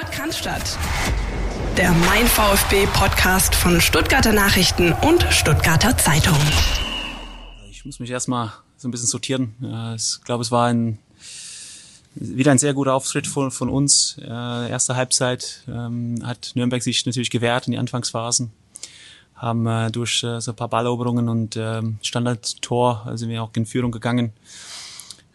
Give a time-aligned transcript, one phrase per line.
[0.00, 0.78] Podcast.
[1.76, 6.38] Der Mein VfB Podcast von Stuttgarter Nachrichten und Stuttgarter Zeitung.
[7.70, 9.54] Ich muss mich erstmal so ein bisschen sortieren.
[9.96, 10.98] Ich glaube, es war ein
[12.14, 14.16] wieder ein sehr guter Auftritt von, von uns.
[14.16, 18.52] Erste Halbzeit ähm, hat Nürnberg sich natürlich gewehrt in die Anfangsphasen.
[19.34, 23.66] Haben äh, durch äh, so ein paar Balleroberungen und äh, Standardtor sind wir auch in
[23.66, 24.32] Führung gegangen.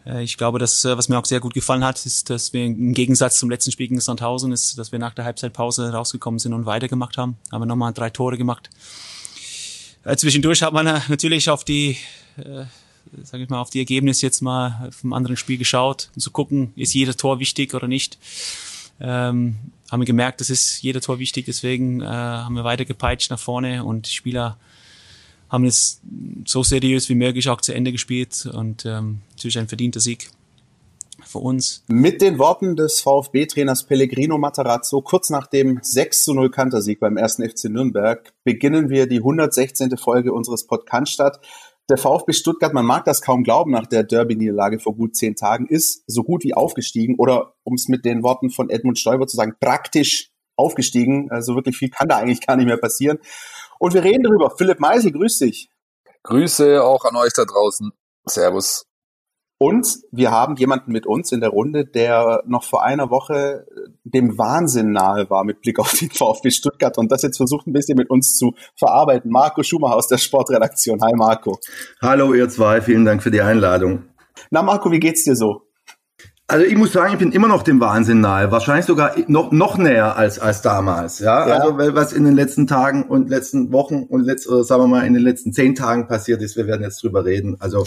[0.06, 2.64] Äh, ich glaube, dass, äh, was mir auch sehr gut gefallen hat, ist, dass wir
[2.64, 6.52] im Gegensatz zum letzten Spiel gegen Sandhausen ist, dass wir nach der Halbzeitpause rausgekommen sind
[6.52, 7.36] und weitergemacht haben.
[7.50, 8.70] Haben wir nochmal drei Tore gemacht.
[10.04, 11.96] Äh, zwischendurch hat man natürlich auf die
[12.36, 12.64] äh,
[13.22, 16.72] sage ich mal, auf die Ergebnisse jetzt mal vom anderen Spiel geschaut und zu gucken,
[16.76, 18.18] ist jeder Tor wichtig oder nicht.
[19.00, 19.56] Ähm,
[19.90, 23.38] haben wir gemerkt, das ist jeder Tor wichtig, deswegen äh, haben wir weiter gepeitscht nach
[23.38, 24.56] vorne und die Spieler
[25.48, 26.00] haben es
[26.44, 30.30] so seriös wie möglich auch zu Ende gespielt und ähm, natürlich ein verdienter Sieg
[31.24, 31.84] für uns.
[31.88, 37.16] Mit den Worten des VfB-Trainers Pellegrino Matarazzo kurz nach dem 6 zu 0 Kantersieg beim
[37.16, 39.96] ersten FC Nürnberg beginnen wir die 116.
[39.96, 41.40] Folge unseres Podcasts
[41.88, 45.66] der VfB Stuttgart, man mag das kaum glauben, nach der Derby-Niederlage vor gut zehn Tagen,
[45.68, 49.36] ist so gut wie aufgestiegen oder, um es mit den Worten von Edmund Stoiber zu
[49.36, 51.30] sagen, praktisch aufgestiegen.
[51.30, 53.18] Also wirklich viel kann da eigentlich gar nicht mehr passieren.
[53.78, 54.54] Und wir reden darüber.
[54.56, 55.70] Philipp Meisel, grüß dich.
[56.22, 57.92] Grüße auch an euch da draußen.
[58.24, 58.84] Servus.
[59.58, 63.90] Und wir haben jemanden mit uns in der Runde, der noch vor einer Woche äh,
[64.04, 67.72] dem Wahnsinn nahe war mit Blick auf den VfB Stuttgart und das jetzt versucht ein
[67.72, 69.30] bisschen mit uns zu verarbeiten.
[69.30, 71.00] Marco Schumacher aus der Sportredaktion.
[71.02, 71.58] Hi Marco.
[72.02, 74.04] Hallo ihr zwei, vielen Dank für die Einladung.
[74.50, 75.65] Na Marco, wie geht's dir so?
[76.48, 79.78] Also ich muss sagen, ich bin immer noch dem Wahnsinn nahe, wahrscheinlich sogar noch, noch
[79.78, 81.18] näher als, als damals.
[81.18, 81.48] Ja?
[81.48, 81.54] ja.
[81.56, 84.86] Also weil was in den letzten Tagen und letzten Wochen und letzt, oder sagen wir
[84.86, 87.56] mal in den letzten zehn Tagen passiert ist, wir werden jetzt drüber reden.
[87.58, 87.84] Also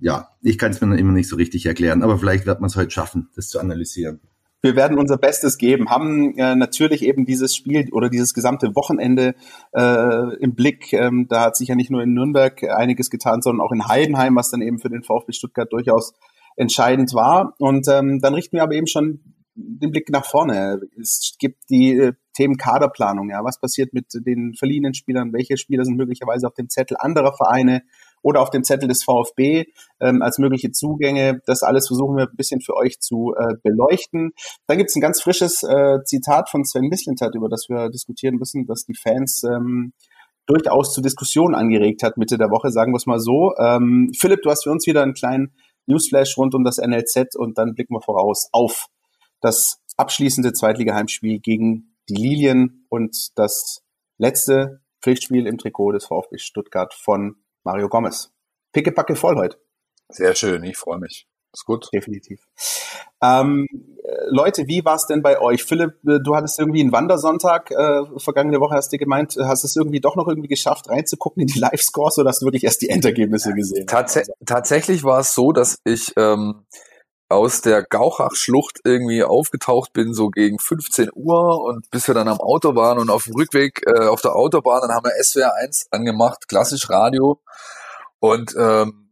[0.00, 2.68] ja, ich kann es mir noch immer nicht so richtig erklären, aber vielleicht wird man
[2.68, 4.20] es heute schaffen, das zu analysieren.
[4.62, 9.36] Wir werden unser Bestes geben, haben äh, natürlich eben dieses Spiel oder dieses gesamte Wochenende
[9.72, 10.92] äh, im Blick.
[10.92, 14.34] Ähm, da hat sich ja nicht nur in Nürnberg einiges getan, sondern auch in Heidenheim,
[14.34, 16.14] was dann eben für den VfB Stuttgart durchaus
[16.56, 17.54] entscheidend war.
[17.58, 20.80] Und ähm, dann richten wir aber eben schon den Blick nach vorne.
[21.00, 25.84] Es gibt die äh, Themen Kaderplanung, ja, was passiert mit den verliehenen Spielern, welche Spieler
[25.84, 27.82] sind möglicherweise auf dem Zettel anderer Vereine,
[28.26, 29.66] oder auf dem Zettel des VfB
[30.00, 31.40] ähm, als mögliche Zugänge.
[31.46, 34.32] Das alles versuchen wir ein bisschen für euch zu äh, beleuchten.
[34.66, 38.34] Dann gibt es ein ganz frisches äh, Zitat von Sven Mislintat, über das wir diskutieren
[38.34, 39.92] müssen, dass die Fans ähm,
[40.46, 43.54] durchaus zu Diskussionen angeregt hat Mitte der Woche, sagen wir es mal so.
[43.58, 45.52] Ähm, Philipp, du hast für uns wieder einen kleinen
[45.86, 48.86] Newsflash rund um das NLZ und dann blicken wir voraus auf
[49.40, 53.82] das abschließende Zweitliga-Heimspiel gegen die Lilien und das
[54.18, 58.32] letzte Pflichtspiel im Trikot des VfB Stuttgart von Mario Gomez.
[58.72, 59.58] Pickepacke voll heute.
[60.08, 61.26] Sehr schön, ich freue mich.
[61.56, 61.88] Ist gut.
[61.90, 62.46] Definitiv.
[63.22, 63.66] Ähm,
[64.28, 65.64] Leute, wie war es denn bei euch?
[65.64, 69.74] Philipp, äh, du hattest irgendwie einen Wandersonntag äh, vergangene Woche, hast du gemeint, hast es
[69.74, 72.90] irgendwie doch noch irgendwie geschafft, reinzugucken in die Live-Scores oder hast du wirklich erst die
[72.90, 73.86] Endergebnisse gesehen?
[73.86, 76.66] Tats tatsächlich war es so, dass ich ähm,
[77.30, 82.38] aus der Gauchach-Schlucht irgendwie aufgetaucht bin, so gegen 15 Uhr und bis wir dann am
[82.38, 85.86] Auto waren und auf dem Rückweg äh, auf der Autobahn, dann haben wir SWR 1
[85.90, 87.40] angemacht, klassisch Radio
[88.20, 89.05] und ähm,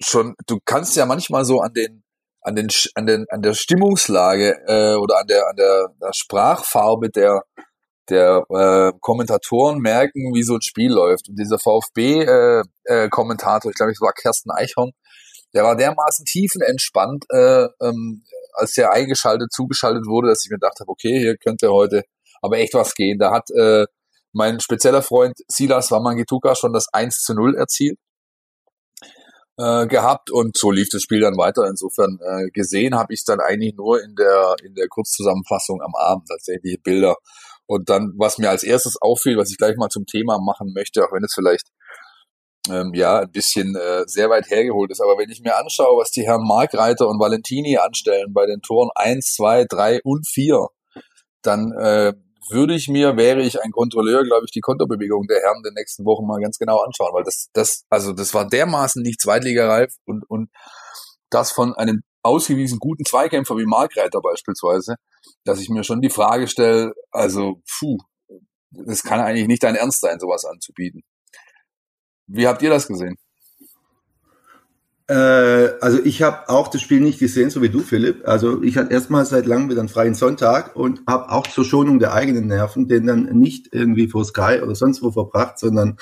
[0.00, 2.02] schon, du kannst ja manchmal so an den
[2.42, 7.10] an den an den an der Stimmungslage äh, oder an der an der, der Sprachfarbe
[7.10, 7.42] der
[8.08, 11.28] der äh, Kommentatoren merken, wie so ein Spiel läuft.
[11.28, 14.92] Und dieser VfB-Kommentator, äh, äh, ich glaube, es war Kersten Eichhorn,
[15.52, 20.80] der war dermaßen tiefenentspannt, äh, ähm, als der eingeschaltet, zugeschaltet wurde, dass ich mir gedacht
[20.80, 22.04] habe, okay, hier könnte heute
[22.40, 23.18] aber echt was gehen.
[23.18, 23.84] Da hat äh,
[24.32, 27.98] mein spezieller Freund Silas Wamangituka schon das 1 zu 0 erzielt
[29.58, 31.66] äh, gehabt und so lief das Spiel dann weiter.
[31.68, 35.94] Insofern äh, gesehen habe ich es dann eigentlich nur in der in der Kurzzusammenfassung am
[35.94, 37.16] Abend tatsächlich Bilder.
[37.66, 41.04] Und dann, was mir als erstes auffiel, was ich gleich mal zum Thema machen möchte,
[41.04, 41.68] auch wenn es vielleicht
[42.70, 45.00] ähm, ja ein bisschen äh, sehr weit hergeholt ist.
[45.00, 48.90] Aber wenn ich mir anschaue, was die Herren Markreiter und Valentini anstellen bei den Toren
[48.94, 50.68] eins, zwei, drei und vier,
[51.42, 52.14] dann äh,
[52.50, 56.04] würde ich mir, wäre ich ein Kontrolleur, glaube ich, die Konterbewegung der Herren den nächsten
[56.04, 60.24] Wochen mal ganz genau anschauen, weil das, das, also das war dermaßen nicht zweitligareif und,
[60.28, 60.50] und
[61.30, 64.96] das von einem ausgewiesen guten Zweikämpfer wie Markreiter beispielsweise,
[65.44, 67.98] dass ich mir schon die Frage stelle, also, puh,
[68.70, 71.02] das kann eigentlich nicht dein Ernst sein, sowas anzubieten.
[72.26, 73.16] Wie habt ihr das gesehen?
[75.08, 78.28] Äh, also ich habe auch das Spiel nicht gesehen, so wie du, Philipp.
[78.28, 81.98] Also ich hatte erstmal seit langem wieder einen freien Sonntag und habe auch zur Schonung
[81.98, 85.96] der eigenen Nerven den dann nicht irgendwie vor Sky oder sonst wo verbracht, sondern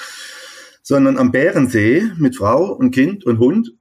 [0.83, 3.73] sondern am Bärensee mit Frau und Kind und Hund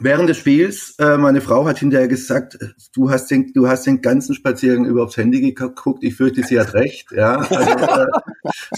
[0.00, 2.58] während des Spiels, äh, meine Frau hat hinterher gesagt,
[2.94, 6.02] du hast den, du hast den ganzen Spaziergang über aufs Handy geguckt.
[6.02, 7.12] Ich fürchte, sie hat recht.
[7.12, 8.06] Ja, also, äh,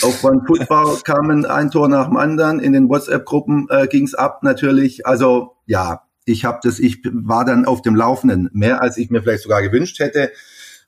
[0.03, 2.61] auf One Football kamen ein Tor nach dem anderen.
[2.61, 5.07] In den WhatsApp-Gruppen äh, ging's ab natürlich.
[5.07, 9.23] Also ja, ich habe das, ich war dann auf dem Laufenden mehr, als ich mir
[9.23, 10.31] vielleicht sogar gewünscht hätte.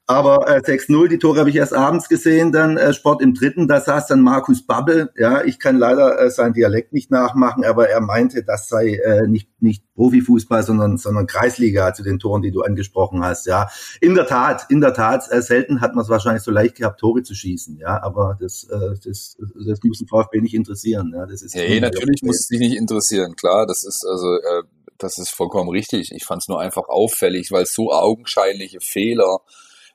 [0.07, 3.69] Aber äh, 6-0, die Tore habe ich erst abends gesehen, dann äh, Sport im dritten,
[3.69, 5.11] da saß dann Markus Babbel.
[5.17, 9.29] Ja, ich kann leider äh, seinen Dialekt nicht nachmachen, aber er meinte, das sei äh,
[9.29, 13.47] nicht, nicht Profifußball, sondern, sondern Kreisliga zu den Toren, die du angesprochen hast.
[13.47, 13.69] Ja,
[14.01, 16.99] in der Tat, in der Tat, äh, selten hat man es wahrscheinlich so leicht gehabt,
[16.99, 17.79] Tore zu schießen.
[17.79, 21.13] Ja, aber das, äh, das, das muss den VfB nicht interessieren.
[21.15, 24.65] Ja, das ist ja, natürlich muss es dich nicht interessieren, klar, das ist also, äh,
[24.99, 26.13] das ist vollkommen richtig.
[26.13, 29.41] Ich fand es nur einfach auffällig, weil so augenscheinliche Fehler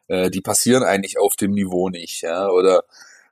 [0.07, 2.83] äh, die passieren eigentlich auf dem Niveau nicht, ja, oder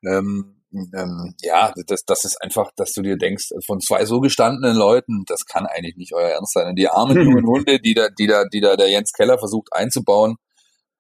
[0.06, 0.56] ähm,
[0.94, 5.24] ähm, ja, das, das ist einfach, dass du dir denkst, von zwei so gestandenen Leuten,
[5.28, 6.68] das kann eigentlich nicht euer Ernst sein.
[6.68, 9.70] Und die armen jungen Hunde, die da, die da, die da der Jens Keller versucht
[9.72, 10.36] einzubauen,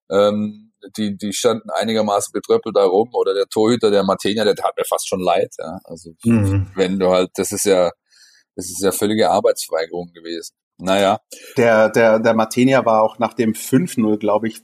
[0.09, 4.77] ähm, die, die standen einigermaßen betröppelt da rum oder der Torhüter, der Martenia, der tat
[4.77, 5.79] mir fast schon leid, ja.
[5.83, 6.71] Also, mhm.
[6.75, 7.91] wenn du halt, das ist ja,
[8.55, 10.55] das ist ja völlige Arbeitsverweigerung gewesen.
[10.77, 11.19] Naja.
[11.57, 14.61] Der, der, der Martenia war auch nach dem 5-0, glaube ich,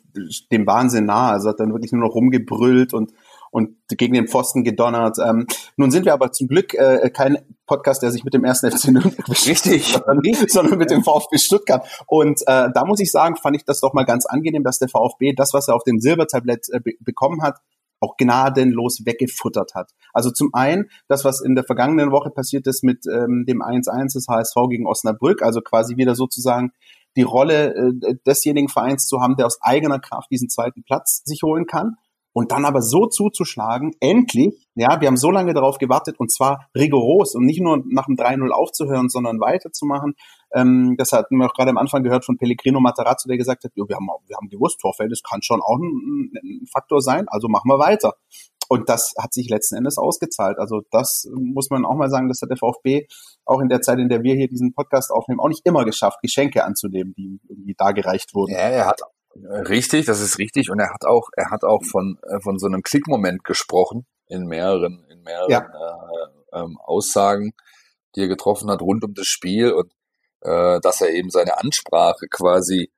[0.51, 1.31] dem Wahnsinn nah.
[1.31, 3.13] Also hat dann wirklich nur noch rumgebrüllt und,
[3.49, 5.17] und gegen den Pfosten gedonnert.
[5.23, 5.47] Ähm,
[5.77, 8.89] nun sind wir aber zum Glück äh, kein Podcast, der sich mit dem ersten FC
[8.89, 11.87] Nürnberg sondern, sondern mit dem VfB Stuttgart.
[12.07, 14.89] Und äh, da muss ich sagen, fand ich das doch mal ganz angenehm, dass der
[14.89, 17.59] VfB das, was er auf dem Silbertablett äh, be bekommen hat,
[18.01, 19.91] auch gnadenlos weggefuttert hat.
[20.13, 24.13] Also zum einen, das, was in der vergangenen Woche passiert ist mit ähm, dem 1-1
[24.13, 26.71] des HSV gegen Osnabrück, also quasi wieder sozusagen
[27.15, 31.43] die Rolle äh, desjenigen Vereins zu haben, der aus eigener Kraft diesen zweiten Platz sich
[31.43, 31.95] holen kann
[32.33, 36.69] und dann aber so zuzuschlagen, endlich, ja, wir haben so lange darauf gewartet und zwar
[36.75, 40.15] rigoros und nicht nur nach dem 3-0 aufzuhören, sondern weiterzumachen.
[40.53, 43.71] Ähm, das hatten wir auch gerade am Anfang gehört von Pellegrino Matarazzo, der gesagt hat,
[43.75, 47.27] jo, wir haben, wir haben gewusst, Torfeld, das kann schon auch ein, ein Faktor sein,
[47.27, 48.15] also machen wir weiter.
[48.67, 50.57] Und das hat sich letzten Endes ausgezahlt.
[50.57, 53.05] Also das muss man auch mal sagen, das hat der VfB
[53.43, 56.19] auch in der Zeit, in der wir hier diesen Podcast aufnehmen, auch nicht immer geschafft,
[56.21, 58.53] Geschenke anzunehmen, die irgendwie dargereicht wurden.
[58.53, 59.01] Ja, er hat
[59.35, 60.69] Richtig, das ist richtig.
[60.69, 64.45] Und er hat auch, er hat auch von, äh, von so einem Klickmoment gesprochen in
[64.45, 65.59] mehreren, in mehreren ja.
[65.61, 67.53] äh, ähm, Aussagen,
[68.15, 69.91] die er getroffen hat rund um das Spiel und
[70.41, 72.91] äh, dass er eben seine Ansprache quasi,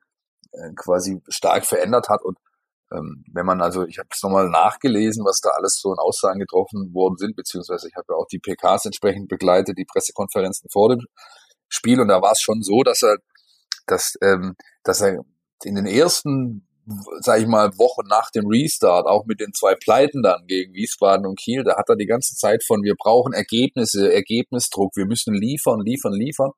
[0.52, 2.24] äh, quasi stark verändert hat.
[2.24, 2.38] Und
[2.92, 6.40] ähm, wenn man also, ich habe es nochmal nachgelesen, was da alles so in Aussagen
[6.40, 10.90] getroffen worden sind, beziehungsweise ich habe ja auch die PKs entsprechend begleitet, die Pressekonferenzen vor
[10.90, 11.02] dem
[11.68, 12.00] Spiel.
[12.00, 13.18] Und da war es schon so, dass er,
[13.88, 15.24] dass, ähm, dass er
[15.64, 16.68] in den ersten,
[17.22, 21.26] sag ich mal, Wochen nach dem Restart, auch mit den zwei Pleiten dann gegen Wiesbaden
[21.26, 25.34] und Kiel, da hat er die ganze Zeit von, wir brauchen Ergebnisse, Ergebnisdruck, wir müssen
[25.34, 26.52] liefern, liefern, liefern.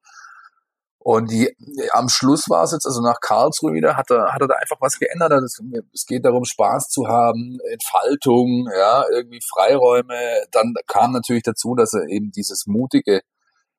[1.07, 1.55] Und die,
[1.91, 4.77] am Schluss war es jetzt, also nach Karlsruhe wieder, hat er, hat er da einfach
[4.79, 5.33] was geändert.
[5.33, 5.61] Es,
[5.93, 10.17] es geht darum, Spaß zu haben, Entfaltung, ja, irgendwie Freiräume.
[10.49, 13.21] Dann kam natürlich dazu, dass er eben dieses mutige,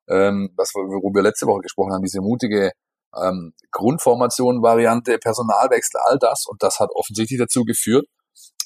[0.07, 2.71] ähm, was wir, worüber wir letzte Woche gesprochen haben, diese mutige
[3.13, 6.45] ähm, Grundformation, Variante, Personalwechsel, all das.
[6.47, 8.07] Und das hat offensichtlich dazu geführt,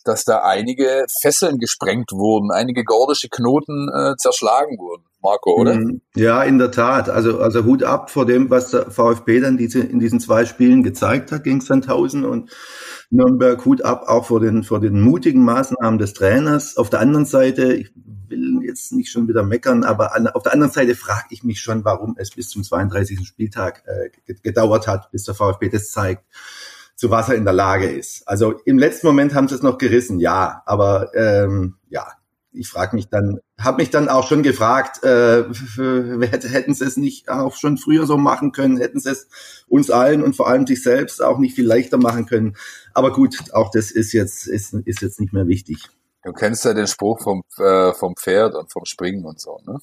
[0.06, 5.06] dass da einige Fesseln gesprengt wurden, einige gordische Knoten äh, zerschlagen wurden.
[5.22, 5.76] Marco, oder?
[5.76, 6.02] Mhm.
[6.16, 7.10] Ja, in der Tat.
[7.10, 10.84] Also, also Hut ab vor dem, was der VfB dann diese, in diesen zwei Spielen
[10.84, 12.52] gezeigt hat gegen Sandhausen und
[13.10, 13.64] Nürnberg.
[13.66, 16.78] Hut ab auch vor den, vor den mutigen Maßnahmen des Trainers.
[16.78, 17.92] Auf der anderen Seite, ich
[18.30, 21.62] will jetzt nicht schon wieder meckern, aber an, auf der anderen Seite frage ich mich
[21.62, 23.28] schon, warum es bis zum 32.
[23.28, 26.24] Spieltag äh, gedauert hat, bis der VfB das zeigt,
[26.96, 28.28] zu was er in der Lage ist.
[28.28, 32.08] Also im letzten Moment haben sie es noch gerissen, ja, aber ähm, ja,
[32.54, 37.30] ich frage mich dann, habe mich dann auch schon gefragt, äh, hätten sie es nicht
[37.30, 39.28] auch schon früher so machen können, hätten sie es
[39.68, 42.58] uns allen und vor allem sich selbst auch nicht viel leichter machen können.
[42.94, 45.88] Aber gut, auch das ist jetzt ist, ist jetzt nicht mehr wichtig.
[46.24, 49.80] Du kennst ja den Spruch vom, äh, vom Pferd und vom Springen und so, ne?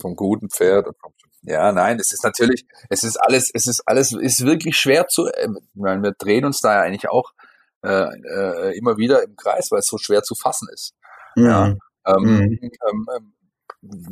[0.00, 1.12] Vom guten Pferd und vom
[1.46, 5.26] ja, nein, es ist natürlich, es ist alles, es ist alles, ist wirklich schwer zu,
[5.26, 7.34] äh, wir drehen uns da ja eigentlich auch
[7.82, 10.94] äh, äh, immer wieder im Kreis, weil es so schwer zu fassen ist.
[11.36, 11.46] Mhm.
[11.46, 11.74] Ja,
[12.06, 12.58] mhm.
[12.62, 13.34] ähm, ähm,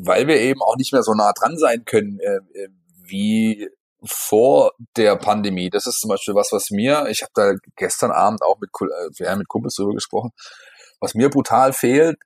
[0.04, 2.68] weil wir eben auch nicht mehr so nah dran sein können, äh, äh
[3.04, 3.68] wie
[4.04, 5.70] vor der Pandemie.
[5.70, 8.70] Das ist zum Beispiel was, was mir, ich habe da gestern Abend auch mit,
[9.20, 10.30] äh, mit Kumpels drüber gesprochen,
[11.00, 12.16] was mir brutal fehlt,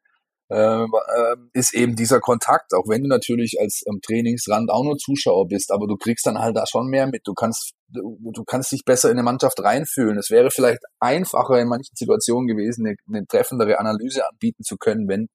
[0.48, 4.96] äh, äh, ist eben dieser Kontakt, auch wenn du natürlich als ähm, Trainingsrand auch nur
[4.96, 7.22] Zuschauer bist, aber du kriegst dann halt da schon mehr mit.
[7.24, 10.18] Du kannst, du, du kannst dich besser in eine Mannschaft reinfühlen.
[10.18, 15.08] Es wäre vielleicht einfacher in manchen Situationen gewesen, eine, eine treffendere Analyse anbieten zu können,
[15.08, 15.26] wenn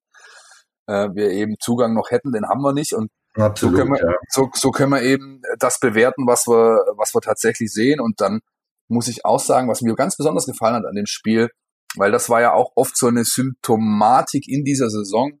[0.86, 2.92] äh, wir eben Zugang noch hätten, den haben wir nicht.
[2.92, 4.16] Und Absolut, so, können wir, ja.
[4.28, 8.00] so, so können wir eben das bewerten, was wir, was wir tatsächlich sehen.
[8.00, 8.40] Und dann
[8.88, 11.48] muss ich auch sagen, was mir ganz besonders gefallen hat an dem Spiel,
[11.96, 15.40] weil das war ja auch oft so eine Symptomatik in dieser Saison,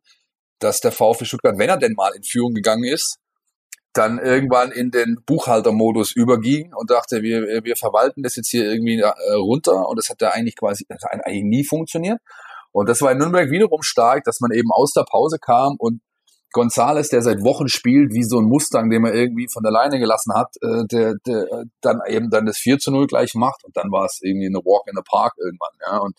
[0.58, 3.18] dass der VfB Stuttgart, wenn er denn mal in Führung gegangen ist,
[3.92, 8.98] dann irgendwann in den Buchhaltermodus überging und dachte, wir, wir verwalten das jetzt hier irgendwie
[9.00, 12.18] äh, runter und das hat da eigentlich quasi das hat eigentlich nie funktioniert.
[12.72, 16.00] Und das war in Nürnberg wiederum stark, dass man eben aus der Pause kam und
[16.52, 19.98] Gonzales, der seit Wochen spielt, wie so ein Mustang, den man irgendwie von der Leine
[19.98, 23.76] gelassen hat, äh, der, der dann eben dann das 4 zu 0 gleich macht und
[23.76, 25.98] dann war es irgendwie eine Walk in the Park irgendwann, ja.
[25.98, 26.18] Und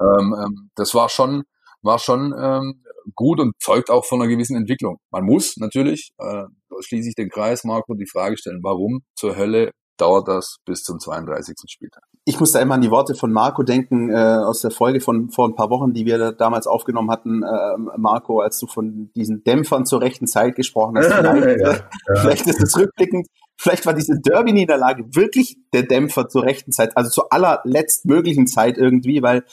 [0.00, 1.44] ähm, ähm, das war schon,
[1.82, 2.82] war schon ähm,
[3.14, 4.98] gut und zeugt auch von einer gewissen Entwicklung.
[5.10, 6.44] Man muss natürlich, äh,
[6.80, 10.98] schließe ich den Kreis, Marco, die Frage stellen, warum zur Hölle dauert das bis zum
[10.98, 11.56] 32.
[11.68, 12.02] Spieltag?
[12.28, 15.30] Ich muss da immer an die Worte von Marco denken, äh, aus der Folge von
[15.30, 19.44] vor ein paar Wochen, die wir damals aufgenommen hatten, äh, Marco, als du von diesen
[19.44, 21.06] Dämpfern zur rechten Zeit gesprochen hast.
[21.14, 21.80] Vielleicht, ja, ja.
[22.20, 27.08] vielleicht ist es rückblickend, vielleicht war diese Derby-Niederlage wirklich der Dämpfer zur rechten Zeit, also
[27.08, 29.44] zur allerletztmöglichen Zeit irgendwie, weil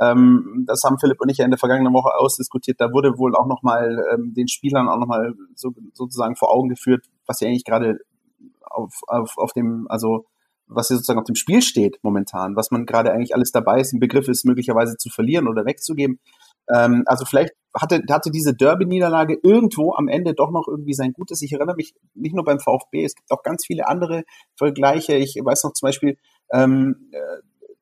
[0.00, 2.80] ähm, das haben Philipp und ich ja in der vergangenen Woche ausdiskutiert.
[2.80, 7.04] Da wurde wohl auch nochmal ähm, den Spielern auch nochmal so, sozusagen vor Augen geführt,
[7.26, 7.98] was sie eigentlich gerade
[8.62, 10.24] auf, auf, auf dem, also
[10.66, 13.92] was hier sozusagen auf dem Spiel steht momentan, was man gerade eigentlich alles dabei ist,
[13.92, 16.20] im Begriff ist, möglicherweise zu verlieren oder wegzugeben.
[16.72, 21.42] Ähm, also vielleicht hatte, hatte diese Derby-Niederlage irgendwo am Ende doch noch irgendwie sein Gutes.
[21.42, 24.24] Ich erinnere mich nicht nur beim VfB, es gibt auch ganz viele andere
[24.56, 25.14] Vergleiche.
[25.16, 26.16] Ich weiß noch zum Beispiel,
[26.52, 27.18] ähm, äh,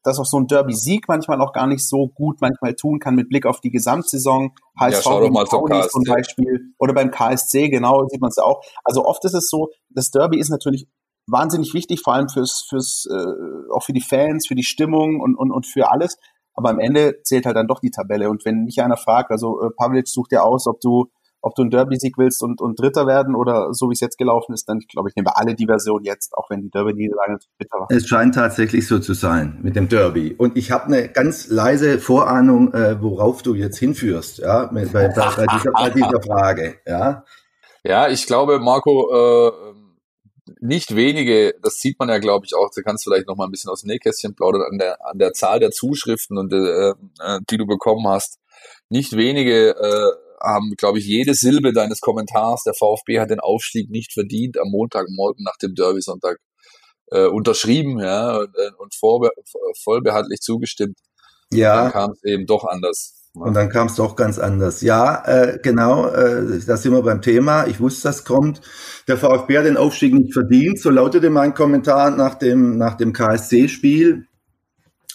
[0.02, 3.28] dass auch so ein Derby-Sieg manchmal auch gar nicht so gut manchmal tun kann mit
[3.28, 4.52] Blick auf die Gesamtsaison.
[4.78, 8.62] HSV ja, mal zum, zum Beispiel oder beim KSC, genau, sieht man es auch.
[8.84, 10.86] Also oft ist es so, das Derby ist natürlich
[11.30, 15.36] wahnsinnig wichtig, vor allem fürs, fürs äh, auch für die Fans, für die Stimmung und,
[15.36, 16.18] und, und für alles.
[16.54, 18.28] Aber am Ende zählt halt dann doch die Tabelle.
[18.28, 21.10] Und wenn mich einer fragt, also äh, Pavlic sucht ja aus, ob du
[21.42, 24.52] ob du einen Derby-Sieg willst und, und Dritter werden oder so wie es jetzt gelaufen
[24.52, 27.48] ist, dann glaube ich, nehmen wir alle die Version jetzt, auch wenn die Derby-Niederlage zu
[27.58, 27.86] bitter war.
[27.90, 30.34] Es scheint tatsächlich so zu sein mit dem Derby.
[30.36, 35.08] Und ich habe eine ganz leise Vorahnung, äh, worauf du jetzt hinführst, ja, bei, bei,
[35.08, 37.24] bei, dieser, bei dieser Frage, ja.
[37.82, 39.52] Ja, ich glaube, Marco, äh,
[40.60, 43.50] nicht wenige, das sieht man ja, glaube ich, auch, du kannst vielleicht noch mal ein
[43.50, 47.40] bisschen aus dem Nähkästchen plaudern, an der, an der Zahl der Zuschriften, und äh, äh
[47.50, 48.38] die du bekommen hast.
[48.88, 50.10] Nicht wenige äh,
[50.42, 54.68] haben, glaube ich, jede Silbe deines Kommentars, der VfB hat den Aufstieg nicht verdient, am
[54.68, 56.38] Montagmorgen nach dem Derby-Sonntag
[57.10, 59.30] äh, unterschrieben ja, und, äh, und vorbe
[59.82, 60.98] vollbehaltlich zugestimmt.
[61.52, 61.84] Ja.
[61.84, 63.19] Dann kam es eben doch anders.
[63.34, 64.80] Und dann kam es doch ganz anders.
[64.80, 67.66] Ja, äh, genau, äh, da sind wir beim Thema.
[67.66, 68.60] Ich wusste, das kommt.
[69.06, 70.80] Der VfB hat den Aufstieg nicht verdient.
[70.80, 74.26] So lautete mein Kommentar nach dem, nach dem KSC-Spiel.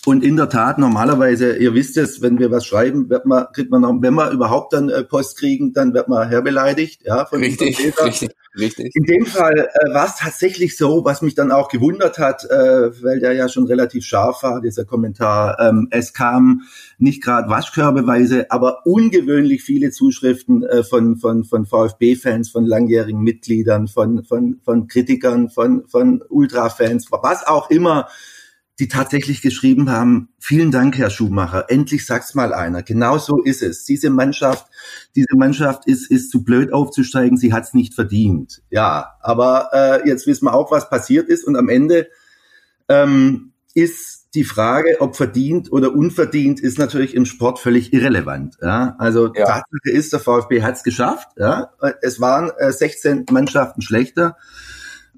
[0.06, 3.72] Und in der Tat, normalerweise, ihr wisst es, wenn wir was schreiben, wird man, kriegt
[3.72, 7.40] man noch, wenn wir überhaupt dann äh, Post kriegen, dann wird man herbeleidigt, ja, von
[7.40, 8.96] Richtig, richtig, richtig.
[8.96, 13.04] In dem Fall äh, war es tatsächlich so, was mich dann auch gewundert hat, äh,
[13.04, 15.60] weil der ja schon relativ scharf war, dieser Kommentar.
[15.60, 16.62] Ähm, es kam
[17.00, 23.88] nicht gerade waschkörbeweise, aber ungewöhnlich viele Zuschriften äh, von, von, von VfB-Fans, von langjährigen Mitgliedern,
[23.88, 28.08] von, von, von Kritikern, von, von Ultra-Fans, was auch immer
[28.80, 32.84] die tatsächlich geschrieben haben, vielen Dank, Herr Schumacher, endlich sagt's mal einer.
[32.84, 33.86] Genau so ist es.
[33.86, 34.68] Diese Mannschaft,
[35.16, 38.62] diese Mannschaft ist, ist zu blöd aufzusteigen, sie hat's nicht verdient.
[38.70, 42.10] Ja, aber äh, jetzt wissen wir auch, was passiert ist und am Ende
[42.90, 48.58] ähm, ist die Frage, ob verdient oder unverdient, ist natürlich im Sport völlig irrelevant.
[48.62, 48.96] Ja?
[49.00, 49.46] Also ja.
[49.46, 51.30] Tatsache ist, der VfB hat's geschafft.
[51.38, 51.72] Ja?
[52.02, 54.38] Es waren äh, 16 Mannschaften schlechter.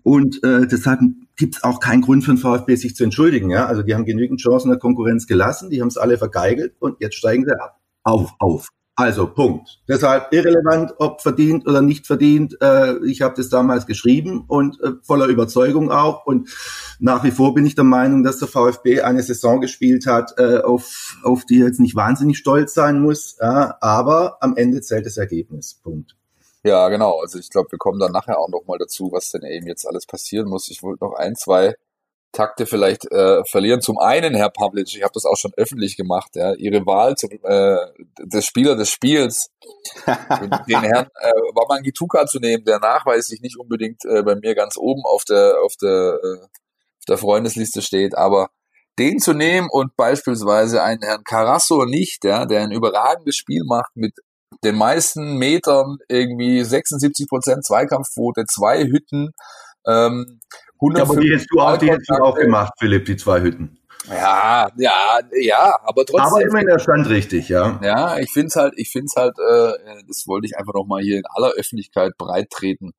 [0.03, 1.01] Und äh, deshalb
[1.37, 3.49] gibt es auch keinen Grund für den VfB, sich zu entschuldigen.
[3.49, 3.67] Ja?
[3.67, 7.15] Also die haben genügend Chancen der Konkurrenz gelassen, die haben es alle vergeigelt und jetzt
[7.15, 7.79] steigen sie ab.
[8.03, 8.69] Auf, auf.
[8.99, 9.79] Also Punkt.
[9.87, 12.57] Deshalb irrelevant, ob verdient oder nicht verdient.
[12.61, 16.25] Äh, ich habe das damals geschrieben und äh, voller Überzeugung auch.
[16.25, 16.49] Und
[16.97, 20.61] nach wie vor bin ich der Meinung, dass der VfB eine Saison gespielt hat, äh,
[20.61, 23.37] auf, auf die er jetzt nicht wahnsinnig stolz sein muss.
[23.39, 25.79] Ja, aber am Ende zählt das Ergebnis.
[25.83, 26.16] Punkt.
[26.67, 27.21] Ja, genau.
[27.21, 30.05] Also ich glaube, wir kommen dann nachher auch nochmal dazu, was denn eben jetzt alles
[30.05, 30.69] passieren muss.
[30.69, 31.75] Ich wollte noch ein, zwei
[32.33, 33.79] Takte vielleicht äh, verlieren.
[33.79, 37.29] Zum einen, Herr Pavlic, ich habe das auch schon öffentlich gemacht, ja, Ihre Wahl zum
[37.43, 37.77] äh,
[38.19, 39.47] des Spieler des Spiels,
[40.05, 44.75] den, Herrn äh, Waman Gituka zu nehmen, der nachweislich nicht unbedingt äh, bei mir ganz
[44.75, 48.49] oben auf der auf der äh, auf der Freundesliste steht, aber
[48.99, 53.95] den zu nehmen und beispielsweise einen Herrn Carasso nicht, ja, der ein überragendes Spiel macht
[53.95, 54.13] mit
[54.63, 59.31] den meisten Metern irgendwie 76 Prozent Zweikampfquote, zwei Hütten.
[59.85, 60.39] Ähm,
[60.81, 63.77] ja, aber die hättest du auch, die hättest du auch gemacht, Philipp, die zwei Hütten.
[64.09, 66.33] Ja, ja, ja, aber trotzdem.
[66.33, 67.79] Aber immerhin der Stand richtig, ja.
[67.83, 70.85] Ja, ich finde es halt, ich finde es halt, äh, das wollte ich einfach noch
[70.85, 72.93] mal hier in aller Öffentlichkeit breit treten.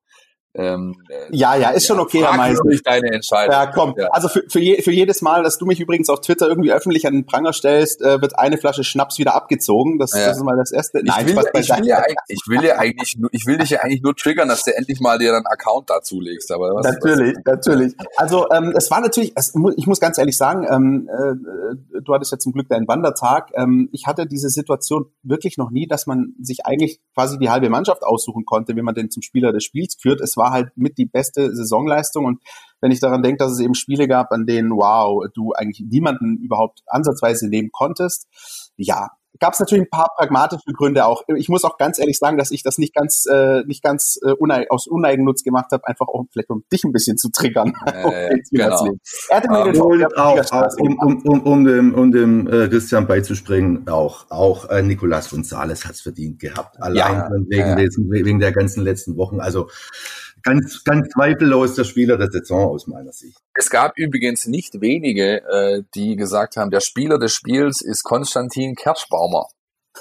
[0.55, 0.95] Ähm,
[1.29, 2.63] ja, ja, ist schon okay, Herr Meister.
[2.83, 3.53] deine Entscheidung.
[3.53, 3.93] Ja, komm.
[3.95, 4.07] Ja.
[4.07, 7.05] Also für, für, je, für jedes Mal, dass du mich übrigens auf Twitter irgendwie öffentlich
[7.05, 9.99] an den Pranger stellst, äh, wird eine Flasche Schnaps wieder abgezogen.
[9.99, 10.27] Das, ja.
[10.27, 11.01] das ist mal das erste.
[11.03, 14.01] Nein, ich will, ich will, ja, ich will ja eigentlich, ich will dich ja eigentlich
[14.01, 16.51] nur triggern, dass du endlich mal dir einen Account dazu legst.
[16.51, 17.43] Aber was, natürlich, was?
[17.45, 17.93] natürlich.
[18.17, 22.31] Also ähm, es war natürlich, es, ich muss ganz ehrlich sagen, ähm, äh, du hattest
[22.31, 23.51] ja zum Glück deinen Wandertag.
[23.53, 27.69] Ähm, ich hatte diese Situation wirklich noch nie, dass man sich eigentlich quasi die halbe
[27.69, 30.21] Mannschaft aussuchen konnte, wie man den zum Spieler des Spiels führt.
[30.21, 32.41] Es war halt mit die beste Saisonleistung und
[32.81, 36.37] wenn ich daran denke, dass es eben Spiele gab, an denen, wow, du eigentlich niemanden
[36.37, 38.27] überhaupt ansatzweise nehmen konntest,
[38.77, 41.23] ja, gab es natürlich ein paar pragmatische Gründe auch.
[41.35, 44.31] Ich muss auch ganz ehrlich sagen, dass ich das nicht ganz, äh, nicht ganz äh,
[44.31, 47.73] uneig aus Uneigennutz gemacht habe, einfach auch vielleicht um dich ein bisschen zu triggern.
[47.85, 48.97] Äh, genau.
[49.29, 52.67] Er hatte mir den auch, auch, auch um, um, um, um dem, um dem äh,
[52.67, 56.81] Christian beizuspringen, auch, auch äh, Nicolas González hat's verdient gehabt.
[56.81, 57.75] Allein ja, wegen, ja.
[57.75, 59.39] Dessen, wegen der ganzen letzten Wochen.
[59.39, 59.69] Also
[60.43, 63.37] ganz, ganz zweifellos der Spieler der Saison aus meiner Sicht.
[63.53, 68.75] Es gab übrigens nicht wenige, äh, die gesagt haben, der Spieler des Spiels ist Konstantin
[68.75, 69.47] Kerschbaumer.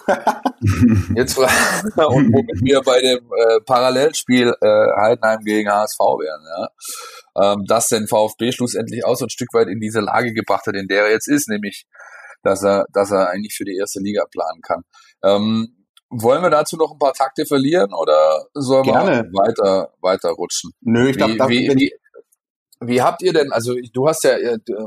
[1.16, 7.52] Jetzt und womit wir bei dem äh, Parallelspiel äh, Heidenheim gegen HSV wären, ja.
[7.52, 10.74] Ähm, dass den VfB schlussendlich auch so ein Stück weit in diese Lage gebracht hat,
[10.74, 11.86] in der er jetzt ist, nämlich
[12.42, 14.82] dass er, dass er eigentlich für die erste Liga planen kann.
[15.22, 15.77] Ähm,
[16.10, 19.24] wollen wir dazu noch ein paar Takte verlieren oder sollen Gerne.
[19.24, 20.72] wir weiter, weiter rutschen?
[20.80, 21.92] Nö, ich glaube, wie, wie,
[22.80, 24.36] wie, habt ihr denn, also du hast ja,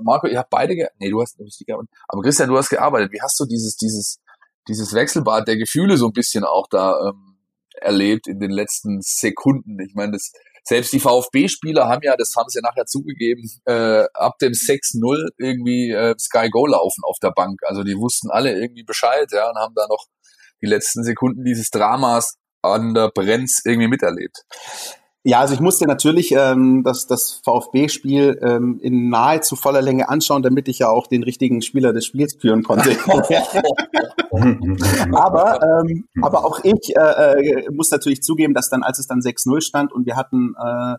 [0.02, 2.58] Marco, ihr habt beide, ge nee, du hast, du hast nicht gearbeitet, aber Christian, du
[2.58, 3.12] hast gearbeitet.
[3.12, 4.20] Wie hast du dieses, dieses,
[4.68, 7.38] dieses Wechselbad der Gefühle so ein bisschen auch da ähm,
[7.80, 9.80] erlebt in den letzten Sekunden?
[9.80, 10.32] Ich meine, das,
[10.64, 15.30] selbst die VfB-Spieler haben ja, das haben sie ja nachher zugegeben, äh, ab dem 6-0
[15.38, 17.60] irgendwie äh, Sky Go laufen auf der Bank.
[17.64, 20.06] Also die wussten alle irgendwie Bescheid, ja, und haben da noch
[20.62, 24.44] die letzten Sekunden dieses Dramas an der Brenz irgendwie miterlebt?
[25.24, 30.42] Ja, also ich musste natürlich ähm, das, das VfB-Spiel ähm, in nahezu voller Länge anschauen,
[30.42, 32.98] damit ich ja auch den richtigen Spieler des Spiels führen konnte.
[35.14, 39.20] aber, ähm, aber auch ich äh, äh, muss natürlich zugeben, dass dann, als es dann
[39.20, 40.96] 6-0 stand und wir hatten, äh,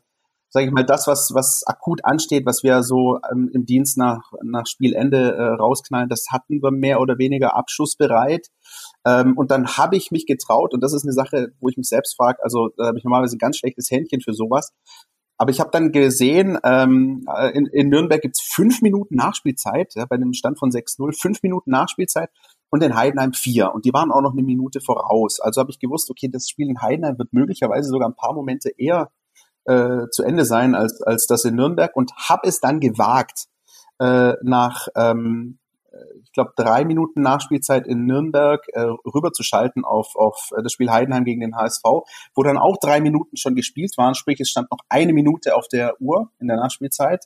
[0.51, 4.31] sage ich mal, das, was, was akut ansteht, was wir so ähm, im Dienst nach,
[4.45, 8.47] nach Spielende äh, rausknallen, das hatten wir mehr oder weniger abschussbereit.
[9.05, 11.89] Ähm, und dann habe ich mich getraut, und das ist eine Sache, wo ich mich
[11.89, 14.73] selbst frage, also da habe ich normalerweise ein ganz schlechtes Händchen für sowas.
[15.39, 20.05] Aber ich habe dann gesehen, ähm, äh, in, in Nürnberg gibt's fünf Minuten Nachspielzeit, ja,
[20.07, 22.31] bei einem Stand von 6-0, fünf Minuten Nachspielzeit
[22.71, 23.75] und in Heidenheim vier.
[23.75, 25.41] Und die waren auch noch eine Minute voraus.
[25.41, 28.71] Also habe ich gewusst, okay, das Spiel in Heidenheim wird möglicherweise sogar ein paar Momente
[28.77, 29.11] eher
[29.65, 33.47] äh, zu Ende sein als, als das in Nürnberg und habe es dann gewagt,
[33.99, 35.59] äh, nach ähm,
[36.23, 41.41] ich glaube, drei Minuten Nachspielzeit in Nürnberg äh, rüberzuschalten auf, auf das Spiel Heidenheim gegen
[41.41, 41.83] den HSV,
[42.35, 45.69] wo dann auch drei Minuten schon gespielt waren, sprich es stand noch eine Minute auf
[45.69, 47.25] der Uhr in der Nachspielzeit.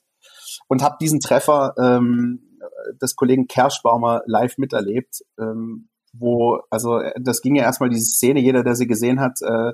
[0.68, 2.58] Und habe diesen Treffer ähm,
[3.00, 8.64] des Kollegen Kerschbaumer live miterlebt, ähm, wo, also das ging ja erstmal diese Szene, jeder,
[8.64, 9.72] der sie gesehen hat, äh,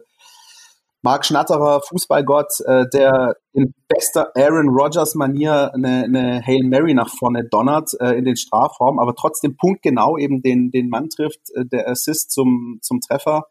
[1.02, 7.44] Marc Schnatterer, Fußballgott, äh, der in bester Aaron Rodgers-Manier eine, eine Hail Mary nach vorne
[7.44, 11.88] donnert äh, in den Strafraum, aber trotzdem punktgenau eben den, den Mann trifft, äh, der
[11.88, 13.46] Assist zum, zum Treffer.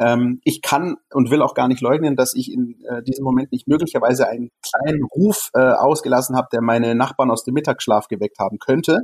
[0.00, 3.52] Ähm, ich kann und will auch gar nicht leugnen, dass ich in äh, diesem Moment
[3.52, 8.38] nicht möglicherweise einen kleinen Ruf äh, ausgelassen habe, der meine Nachbarn aus dem Mittagsschlaf geweckt
[8.38, 9.00] haben könnte.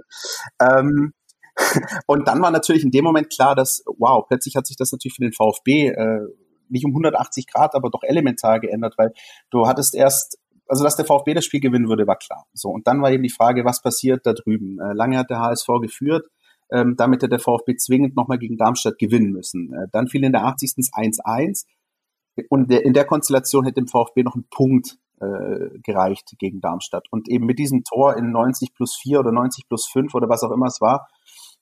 [0.61, 1.13] Ähm,
[2.07, 5.15] und dann war natürlich in dem Moment klar, dass, wow, plötzlich hat sich das natürlich
[5.17, 6.21] für den VfB äh,
[6.69, 9.13] nicht um 180 Grad, aber doch elementar geändert, weil
[9.51, 12.47] du hattest erst also dass der VfB das Spiel gewinnen würde, war klar.
[12.55, 14.79] So und dann war eben die Frage, was passiert da drüben?
[14.81, 16.27] Äh, lange hat der HSV geführt,
[16.71, 19.73] ähm, damit hätte der VfB zwingend nochmal gegen Darmstadt gewinnen müssen.
[19.75, 20.91] Äh, dann fiel in der 80.
[20.93, 21.67] 1-1
[22.49, 27.07] und in der Konstellation hätte dem VfB noch ein Punkt äh, gereicht gegen Darmstadt.
[27.11, 30.43] Und eben mit diesem Tor in 90 plus 4 oder 90 plus 5 oder was
[30.43, 31.09] auch immer es war,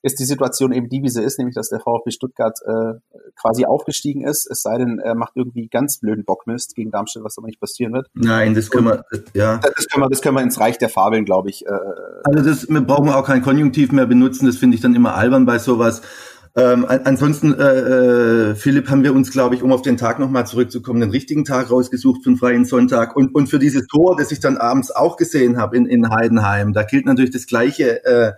[0.02, 2.94] ist die Situation eben die, wie sie ist, nämlich dass der VfB Stuttgart äh,
[3.40, 7.38] quasi aufgestiegen ist, es sei denn, er macht irgendwie ganz blöden Bockmist gegen Darmstadt, was
[7.38, 8.08] aber nicht passieren wird.
[8.14, 9.58] Nein, das können wir, ja.
[9.58, 11.64] Das können wir, das können wir ins Reich der Fabeln, glaube ich.
[11.66, 11.70] Äh,
[12.24, 15.46] also das wir brauchen auch kein Konjunktiv mehr benutzen, das finde ich dann immer albern
[15.46, 16.02] bei sowas.
[16.54, 20.46] Ähm, ansonsten, äh, äh, Philipp, haben wir uns, glaube ich, um auf den Tag nochmal
[20.46, 23.16] zurückzukommen, den richtigen Tag rausgesucht für den freien Sonntag.
[23.16, 26.74] Und, und für dieses Tor, das ich dann abends auch gesehen habe in, in Heidenheim,
[26.74, 28.04] da gilt natürlich das Gleiche.
[28.04, 28.32] Äh,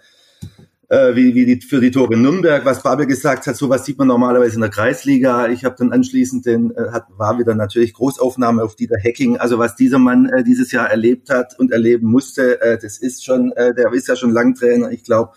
[0.94, 4.08] äh, wie, wie die, für die Tore Nürnberg, was Babel gesagt hat, sowas sieht man
[4.08, 5.48] normalerweise in der Kreisliga.
[5.48, 9.38] Ich habe dann anschließend den, äh, hat, war wieder natürlich Großaufnahme auf Dieter Hacking.
[9.38, 13.24] Also was dieser Mann äh, dieses Jahr erlebt hat und erleben musste, äh, das ist
[13.24, 14.90] schon, äh, der ist ja schon lang Trainer.
[14.92, 15.32] Ich glaube,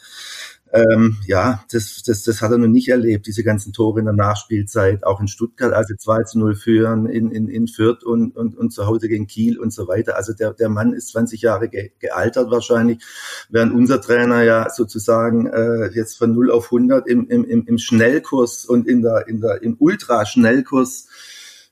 [0.77, 4.13] ähm, ja, das, das, das hat er noch nicht erlebt, diese ganzen Tore in der
[4.13, 8.57] Nachspielzeit, auch in Stuttgart, also 2 zu 0 führen, in, in, in Fürth und, und,
[8.57, 10.15] und zu Hause gegen Kiel und so weiter.
[10.15, 13.03] Also der, der Mann ist 20 Jahre ge, gealtert wahrscheinlich,
[13.49, 18.65] während unser Trainer ja sozusagen äh, jetzt von 0 auf 100 im, im, im Schnellkurs
[18.65, 21.07] und in der, in der, im Ultraschnellkurs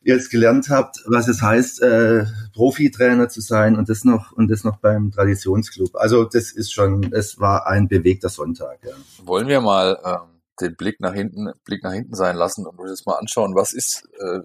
[0.05, 4.63] jetzt gelernt habt, was es heißt, äh, Profitrainer zu sein und das noch und das
[4.63, 5.95] noch beim Traditionsclub.
[5.95, 8.79] Also das ist schon, es war ein bewegter Sonntag.
[8.83, 8.91] Ja.
[9.25, 12.91] Wollen wir mal ähm, den Blick nach hinten, Blick nach hinten sein lassen und uns
[12.91, 14.41] jetzt mal anschauen, was ist, äh,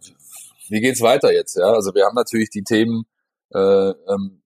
[0.70, 1.56] wie geht's weiter jetzt?
[1.56, 3.04] Ja, also wir haben natürlich die Themen
[3.52, 4.42] äh, ähm,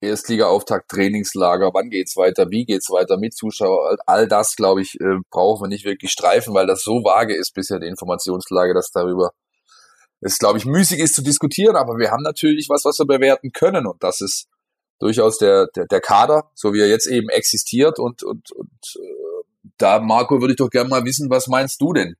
[0.00, 5.18] Erstliga-Auftakt, Trainingslager, wann geht's weiter, wie geht's weiter mit Zuschauer, all das, glaube ich, äh,
[5.30, 9.32] brauchen wir nicht wirklich streifen, weil das so vage ist bisher die Informationslage, dass darüber
[10.24, 13.52] es, glaube ich, müßig ist zu diskutieren, aber wir haben natürlich was, was wir bewerten
[13.52, 14.48] können und das ist
[14.98, 19.44] durchaus der, der, der Kader, so wie er jetzt eben existiert und, und, und äh,
[19.76, 22.14] da, Marco, würde ich doch gerne mal wissen, was meinst du denn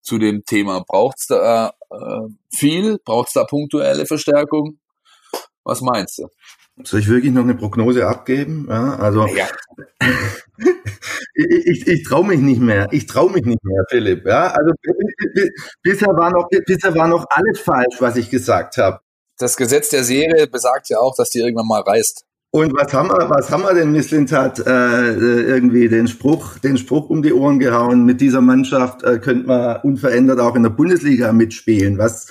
[0.00, 0.82] zu dem Thema?
[0.86, 2.98] Braucht es da äh, viel?
[3.04, 4.78] Braucht es da punktuelle Verstärkung?
[5.62, 6.28] Was meinst du?
[6.84, 8.66] Soll ich wirklich noch eine Prognose abgeben?
[8.70, 9.48] Ja, also ja.
[11.48, 12.88] ich, ich, ich traue mich nicht mehr.
[12.90, 14.26] Ich traue mich nicht mehr, Philipp.
[14.26, 14.72] Ja, also
[15.82, 19.00] bisher war noch bisher war noch alles falsch, was ich gesagt habe.
[19.38, 22.24] Das Gesetz der Serie besagt ja auch, dass die irgendwann mal reißt.
[22.52, 27.08] Und was haben wir, was haben wir denn Misslintat äh, irgendwie den Spruch, den Spruch
[27.08, 28.04] um die Ohren gehauen?
[28.04, 31.96] Mit dieser Mannschaft äh, könnte man unverändert auch in der Bundesliga mitspielen.
[31.96, 32.26] Was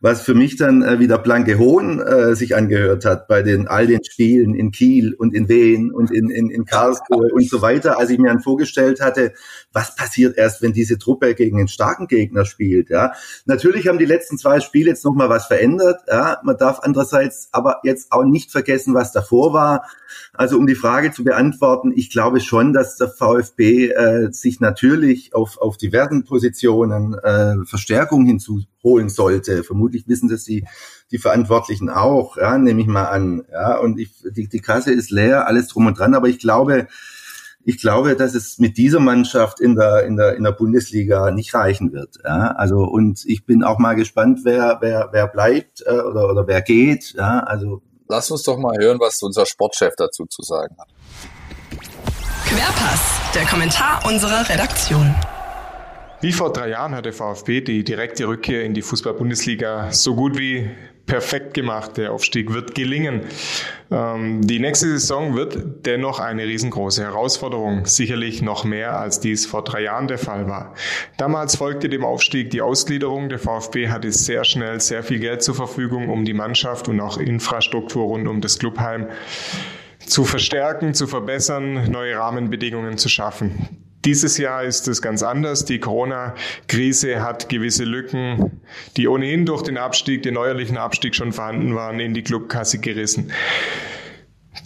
[0.00, 3.86] was für mich dann äh, wieder blanke Hohn äh, sich angehört hat bei den all
[3.88, 7.98] den Spielen in Kiel und in Wien und in, in, in Karlsruhe und so weiter,
[7.98, 9.32] als ich mir dann vorgestellt hatte,
[9.72, 12.90] was passiert erst, wenn diese Truppe gegen einen starken Gegner spielt.
[12.90, 13.12] Ja,
[13.44, 16.00] natürlich haben die letzten zwei Spiele jetzt noch mal was verändert.
[16.08, 19.84] Ja, man darf andererseits aber jetzt auch nicht vergessen, was davor war.
[20.32, 25.34] Also um die Frage zu beantworten, ich glaube schon, dass der VfB äh, sich natürlich
[25.34, 28.24] auf auf diversen Positionen äh, Verstärkung
[28.78, 29.64] hinzuholen sollte.
[29.64, 30.66] Vermutlich wissen das die
[31.10, 32.36] die Verantwortlichen auch.
[32.36, 33.44] Ja, nehme ich mal an.
[33.50, 36.14] Ja, und ich, die die Kasse ist leer, alles drum und dran.
[36.14, 36.88] Aber ich glaube
[37.64, 41.52] ich glaube, dass es mit dieser Mannschaft in der, in der, in der Bundesliga nicht
[41.52, 42.16] reichen wird.
[42.24, 42.52] Ja?
[42.52, 46.62] Also, und ich bin auch mal gespannt, wer, wer, wer bleibt äh, oder, oder wer
[46.62, 47.12] geht.
[47.14, 47.40] Ja?
[47.40, 50.88] Also, Lass uns doch mal hören, was unser Sportchef dazu zu sagen hat.
[52.46, 55.14] Querpass, der Kommentar unserer Redaktion.
[56.20, 60.36] Wie vor drei Jahren hat der VfB die direkte Rückkehr in die Fußball-Bundesliga so gut
[60.36, 60.68] wie
[61.06, 61.96] perfekt gemacht.
[61.96, 63.22] Der Aufstieg wird gelingen.
[63.92, 67.86] Ähm, die nächste Saison wird dennoch eine riesengroße Herausforderung.
[67.86, 70.74] Sicherlich noch mehr, als dies vor drei Jahren der Fall war.
[71.18, 73.28] Damals folgte dem Aufstieg die Ausgliederung.
[73.28, 77.18] Der VfB hatte sehr schnell sehr viel Geld zur Verfügung, um die Mannschaft und auch
[77.18, 79.06] Infrastruktur rund um das Clubheim
[80.04, 83.87] zu verstärken, zu verbessern, neue Rahmenbedingungen zu schaffen.
[84.04, 85.64] Dieses Jahr ist es ganz anders.
[85.64, 88.60] Die Corona-Krise hat gewisse Lücken,
[88.96, 93.32] die ohnehin durch den Abstieg, den neuerlichen Abstieg schon vorhanden waren, in die Clubkasse gerissen.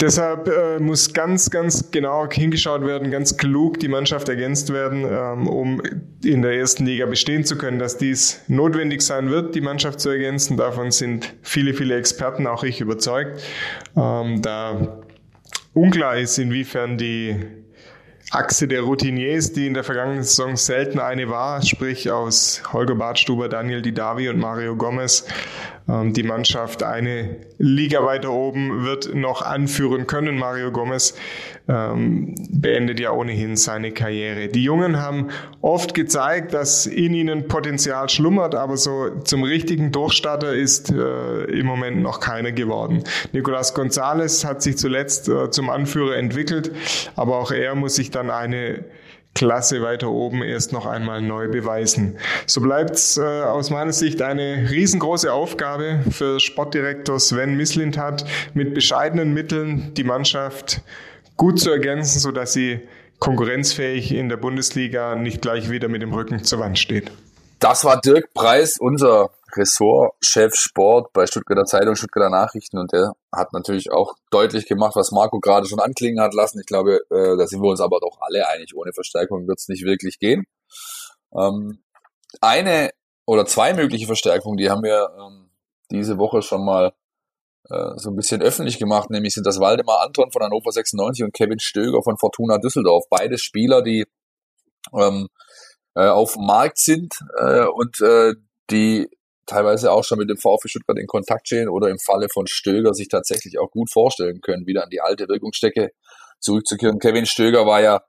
[0.01, 5.47] Deshalb äh, muss ganz, ganz genau hingeschaut werden, ganz klug die Mannschaft ergänzt werden, ähm,
[5.47, 5.83] um
[6.25, 7.79] in der ersten Liga bestehen zu können.
[7.79, 12.65] Dass dies notwendig sein wird, die Mannschaft zu ergänzen, davon sind viele, viele Experten, auch
[12.65, 13.43] ich überzeugt.
[13.97, 15.03] Ähm, da
[15.75, 17.37] unklar ist, inwiefern die
[18.33, 23.51] Achse der Routiniers, die in der vergangenen Saison selten eine war, sprich aus Holger Bartstuber,
[23.51, 25.27] Daniel Didavi und Mario Gomez,
[25.87, 30.39] ähm, die Mannschaft eine Liga weiter oben wird noch anführen können.
[30.39, 31.15] Mario Gomez
[31.69, 34.49] ähm, beendet ja ohnehin seine Karriere.
[34.49, 35.29] Die Jungen haben
[35.61, 41.67] oft gezeigt, dass in ihnen Potenzial schlummert, aber so zum richtigen Durchstarter ist äh, im
[41.67, 43.05] Moment noch keiner geworden.
[43.33, 46.73] Nicolas Gonzalez hat sich zuletzt äh, zum Anführer entwickelt,
[47.17, 48.85] aber auch er muss sich dann eine
[49.35, 52.19] Klasse weiter oben erst noch einmal neu beweisen.
[52.47, 58.75] So bleibt es äh, aus meiner Sicht eine riesengroße Aufgabe für Sportdirektor Sven Mislintat, mit
[58.75, 60.83] bescheidenen Mitteln die Mannschaft
[61.37, 66.43] gut zu ergänzen, sodass sie konkurrenzfähig in der Bundesliga nicht gleich wieder mit dem Rücken
[66.45, 67.13] zur Wand steht.
[67.61, 73.53] Das war Dirk Preis, unser Ressortchef Sport bei Stuttgarter Zeitung, Stuttgarter Nachrichten und der hat
[73.53, 76.59] natürlich auch deutlich gemacht, was Marco gerade schon anklingen hat lassen.
[76.59, 79.69] Ich glaube, äh, da sind wir uns aber doch alle einig, ohne Verstärkung wird es
[79.69, 80.45] nicht wirklich gehen.
[81.33, 81.83] Ähm,
[82.41, 82.91] eine
[83.27, 85.51] oder zwei mögliche Verstärkungen, die haben wir ähm,
[85.91, 86.93] diese Woche schon mal
[87.65, 91.61] so ein bisschen öffentlich gemacht, nämlich sind das Waldemar Anton von Hannover 96 und Kevin
[91.61, 93.05] Stöger von Fortuna Düsseldorf.
[93.09, 94.05] Beide Spieler, die
[94.99, 95.29] ähm,
[95.95, 98.35] äh, auf dem Markt sind äh, und äh,
[98.71, 99.09] die
[99.47, 102.95] teilweise auch schon mit dem VfB Stuttgart in Kontakt stehen oder im Falle von Stöger
[102.95, 105.91] sich tatsächlich auch gut vorstellen können, wieder an die alte Wirkungsstecke
[106.41, 106.99] zurückzukehren.
[106.99, 108.03] Kevin Stöger war ja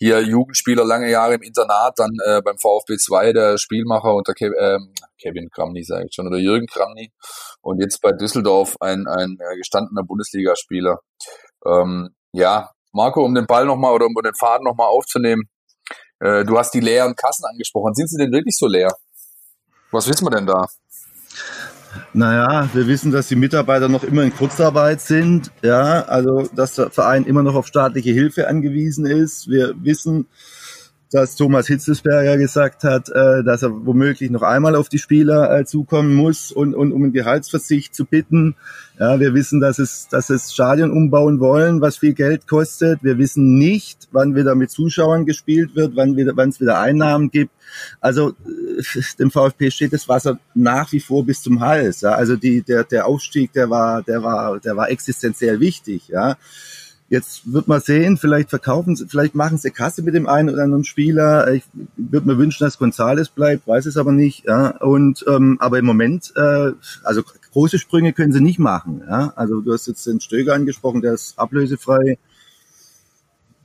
[0.00, 4.54] hier Jugendspieler lange Jahre im Internat, dann äh, beim VfB 2 der Spielmacher unter Kev
[4.56, 4.78] äh,
[5.20, 7.12] Kevin Kramny, sage ich schon, oder Jürgen Kramny
[7.60, 11.00] und jetzt bei Düsseldorf ein, ein äh, gestandener Bundesligaspieler.
[11.66, 15.50] Ähm, ja, Marco, um den Ball nochmal oder um den Faden nochmal aufzunehmen,
[16.20, 17.92] äh, du hast die leeren Kassen angesprochen.
[17.92, 18.90] Sind sie denn wirklich so leer?
[19.90, 20.66] Was wissen wir denn da?
[22.12, 25.50] Naja, wir wissen, dass die Mitarbeiter noch immer in Kurzarbeit sind.
[25.62, 29.48] Ja, also dass der Verein immer noch auf staatliche Hilfe angewiesen ist.
[29.48, 30.26] Wir wissen,
[31.10, 35.64] dass Thomas Hitzelsberger gesagt hat, äh, dass er womöglich noch einmal auf die Spieler äh,
[35.64, 38.54] zukommen muss und, und um einen Gehaltsverzicht zu bitten.
[38.98, 43.02] Ja, wir wissen, dass es, dass es Stadion umbauen wollen, was viel Geld kostet.
[43.02, 47.30] Wir wissen nicht, wann wieder mit Zuschauern gespielt wird, wann wieder, wann es wieder Einnahmen
[47.30, 47.52] gibt.
[48.00, 52.02] Also äh, dem VfB steht das Wasser nach wie vor bis zum Hals.
[52.02, 52.12] Ja.
[52.12, 56.06] Also die, der, der Aufstieg, der war, der war, der war existenziell wichtig.
[56.08, 56.36] Ja.
[57.10, 60.62] Jetzt wird man sehen, vielleicht verkaufen sie, vielleicht machen sie Kasse mit dem einen oder
[60.62, 61.52] anderen Spieler.
[61.52, 61.64] Ich
[61.96, 64.44] würde mir wünschen, dass Gonzales bleibt, weiß es aber nicht.
[64.46, 64.76] Ja.
[64.76, 66.70] Und ähm, aber im Moment, äh,
[67.02, 69.02] also große Sprünge können sie nicht machen.
[69.08, 69.32] Ja.
[69.34, 72.16] Also du hast jetzt den Stöger angesprochen, der ist ablösefrei.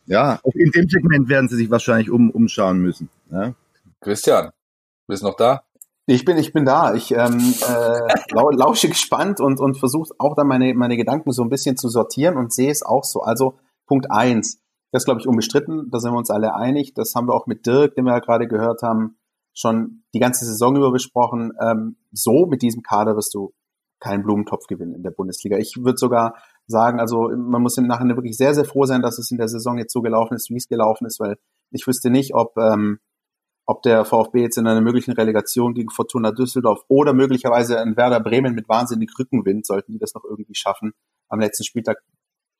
[0.07, 3.09] Ja, in dem Segment werden sie sich wahrscheinlich um, umschauen müssen.
[3.31, 3.53] Ja.
[4.01, 4.49] Christian,
[5.05, 5.61] bist noch da?
[6.07, 6.93] Ich bin, ich bin da.
[6.93, 11.49] Ich ähm, äh, lausche gespannt und, und versuche auch dann meine, meine Gedanken so ein
[11.49, 13.21] bisschen zu sortieren und sehe es auch so.
[13.21, 16.93] Also Punkt eins, das glaube ich, unbestritten, da sind wir uns alle einig.
[16.93, 19.17] Das haben wir auch mit Dirk, den wir ja gerade gehört haben,
[19.53, 21.53] schon die ganze Saison über besprochen.
[21.59, 23.53] Ähm, so mit diesem Kader wirst du
[23.99, 25.57] keinen Blumentopf gewinnen in der Bundesliga.
[25.57, 26.35] Ich würde sogar
[26.67, 29.47] sagen, also man muss im Nachhinein wirklich sehr, sehr froh sein, dass es in der
[29.47, 31.37] Saison jetzt so gelaufen ist, wie es gelaufen ist, weil
[31.71, 32.99] ich wüsste nicht, ob ähm,
[33.65, 38.19] ob der VfB jetzt in einer möglichen Relegation gegen Fortuna Düsseldorf oder möglicherweise ein Werder
[38.19, 40.93] Bremen mit wahnsinnig Rückenwind, sollten die das noch irgendwie schaffen,
[41.29, 41.97] am letzten Spieltag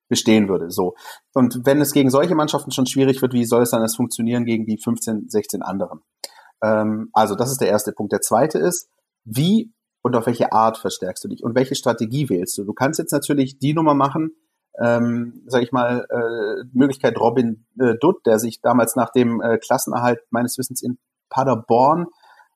[0.08, 0.72] bestehen würde.
[0.72, 0.96] So.
[1.34, 4.46] Und wenn es gegen solche Mannschaften schon schwierig wird, wie soll es dann erst funktionieren
[4.46, 6.02] gegen die 15, 16 anderen?
[6.64, 8.12] Ähm, also das ist der erste Punkt.
[8.12, 8.90] Der zweite ist,
[9.24, 12.64] wie und auf welche Art verstärkst du dich und welche Strategie wählst du?
[12.64, 14.36] Du kannst jetzt natürlich die Nummer machen,
[14.82, 19.58] ähm, sage ich mal, äh, Möglichkeit Robin äh, Dutt, der sich damals nach dem äh,
[19.58, 20.98] Klassenerhalt meines Wissens in
[21.30, 22.08] Paderborn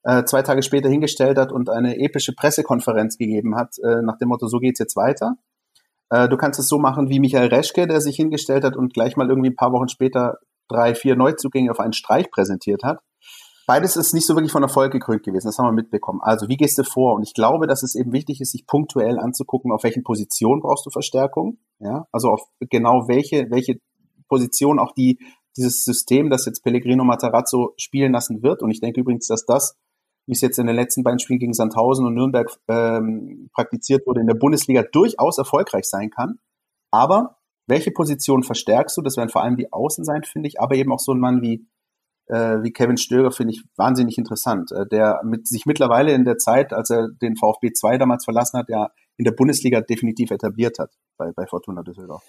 [0.03, 4.29] äh, zwei Tage später hingestellt hat und eine epische Pressekonferenz gegeben hat, äh, nach dem
[4.29, 5.35] Motto, so geht's jetzt weiter.
[6.09, 9.17] Äh, du kannst es so machen wie Michael Reschke, der sich hingestellt hat und gleich
[9.17, 12.99] mal irgendwie ein paar Wochen später drei, vier Neuzugänge auf einen Streich präsentiert hat
[13.69, 15.45] beides ist nicht so wirklich von Erfolg gekrönt gewesen.
[15.45, 16.21] Das haben wir mitbekommen.
[16.23, 17.13] Also wie gehst du vor?
[17.13, 20.87] Und ich glaube, dass es eben wichtig ist, sich punktuell anzugucken, auf welchen Positionen brauchst
[20.87, 21.59] du Verstärkung.
[21.77, 23.79] Ja, also auf genau welche, welche
[24.27, 25.19] Position auch die,
[25.55, 28.63] dieses System, das jetzt Pellegrino Matarazzo spielen lassen wird.
[28.63, 29.77] Und ich denke übrigens, dass das,
[30.25, 34.21] wie es jetzt in den letzten beiden Spielen gegen Sandhausen und Nürnberg ähm, praktiziert wurde,
[34.21, 36.39] in der Bundesliga durchaus erfolgreich sein kann.
[36.89, 39.03] Aber welche Position verstärkst du?
[39.03, 41.43] Das werden vor allem die Außen sein, finde ich, aber eben auch so ein Mann
[41.43, 41.67] wie
[42.29, 46.37] äh, wie Kevin Stöger finde ich wahnsinnig interessant, äh, der mit sich mittlerweile in der
[46.37, 50.79] Zeit, als er den VfB 2 damals verlassen hat, ja in der Bundesliga definitiv etabliert
[50.79, 52.23] hat bei, bei Fortuna Düsseldorf.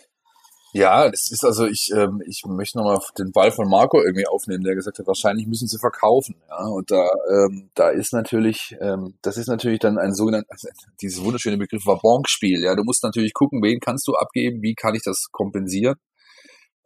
[0.72, 4.62] Ja, das ist also ich ähm, ich möchte nochmal den Ball von Marco irgendwie aufnehmen,
[4.62, 6.36] der gesagt hat, wahrscheinlich müssen sie verkaufen.
[6.48, 10.66] Ja, und da ähm, da ist natürlich ähm, das ist natürlich dann ein sogenanntes
[11.02, 12.62] dieses wunderschöne Begriff Wabonk-Spiel.
[12.62, 15.96] Ja, du musst natürlich gucken, wen kannst du abgeben, wie kann ich das kompensieren.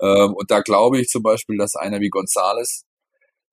[0.01, 2.85] Ähm, und da glaube ich zum Beispiel, dass einer wie Gonzales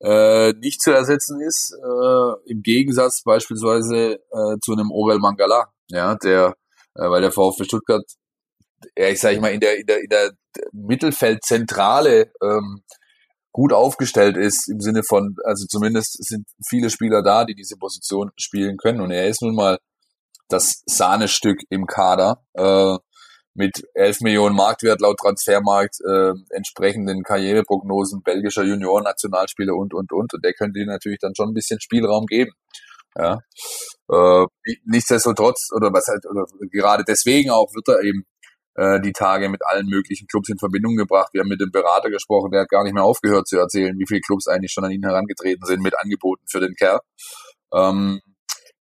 [0.03, 6.15] äh, nicht zu ersetzen ist, äh, im Gegensatz beispielsweise äh, zu einem Orel Mangala, ja,
[6.15, 6.55] der,
[6.95, 8.03] äh, weil der VfB Stuttgart,
[8.97, 10.31] ja, ich sage mal, in der, in der, in der
[10.71, 12.83] Mittelfeldzentrale ähm,
[13.51, 18.31] gut aufgestellt ist, im Sinne von, also zumindest sind viele Spieler da, die diese Position
[18.37, 19.77] spielen können und er ist nun mal
[20.47, 22.43] das Sahnestück im Kader.
[22.53, 22.97] Äh,
[23.53, 30.33] mit 11 Millionen Marktwert laut Transfermarkt, äh, entsprechenden Karriereprognosen belgischer Junioren-Nationalspieler und, und, und.
[30.33, 32.51] Und der könnte ihnen natürlich dann schon ein bisschen Spielraum geben.
[33.17, 33.39] Ja.
[34.09, 34.45] Äh,
[34.85, 38.25] nichtsdestotrotz, oder was halt, oder gerade deswegen auch wird er eben
[38.75, 41.33] äh, die Tage mit allen möglichen Clubs in Verbindung gebracht.
[41.33, 44.07] Wir haben mit dem Berater gesprochen, der hat gar nicht mehr aufgehört zu erzählen, wie
[44.07, 46.99] viele Clubs eigentlich schon an ihn herangetreten sind mit Angeboten für den Kerl.
[47.73, 48.21] Ähm,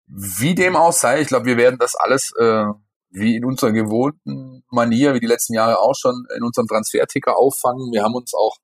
[0.07, 2.65] wie dem auch sei, ich glaube, wir werden das alles äh,
[3.11, 7.93] wie in unserer gewohnten Manier, wie die letzten Jahre auch schon, in unserem Transferticker auffangen.
[7.93, 8.57] Wir haben uns auch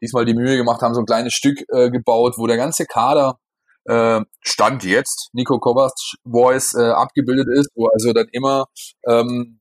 [0.00, 3.38] diesmal die Mühe gemacht, haben so ein kleines Stück äh, gebaut, wo der ganze Kader
[3.84, 5.92] äh, Stand jetzt Nico Kovac
[6.24, 8.66] Voice äh, abgebildet ist, wo also dann immer
[9.06, 9.60] ähm,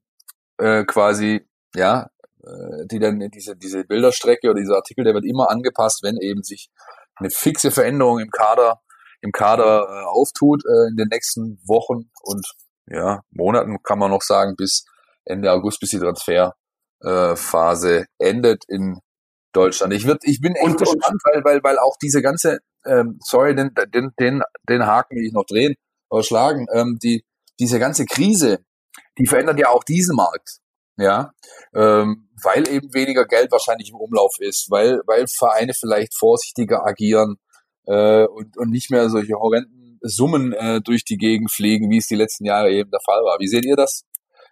[0.57, 2.09] äh, quasi, ja,
[2.43, 6.43] äh, die dann diese, diese Bilderstrecke oder dieser Artikel, der wird immer angepasst, wenn eben
[6.43, 6.69] sich
[7.15, 8.81] eine fixe Veränderung im Kader,
[9.21, 12.45] im Kader äh, auftut äh, in den nächsten Wochen und
[12.89, 14.85] ja, Monaten kann man noch sagen, bis
[15.25, 18.99] Ende August, bis die Transferphase äh, endet in
[19.53, 19.93] Deutschland.
[19.93, 23.55] Ich, würd, ich bin echt und, gespannt, weil, weil, weil auch diese ganze, ähm, sorry,
[23.55, 25.75] den, den, den, den Haken will ich noch drehen
[26.09, 27.23] oder schlagen, ähm, die,
[27.59, 28.59] diese ganze Krise,
[29.17, 30.59] die verändert ja auch diesen Markt.
[30.99, 31.31] Ja,
[31.75, 37.35] ähm, weil eben weniger Geld wahrscheinlich im Umlauf ist, weil, weil Vereine vielleicht vorsichtiger agieren
[37.85, 42.07] äh, und, und nicht mehr solche horrenden Summen äh, durch die Gegend fliegen, wie es
[42.07, 43.37] die letzten Jahre eben der Fall war.
[43.39, 44.03] Wie seht ihr das?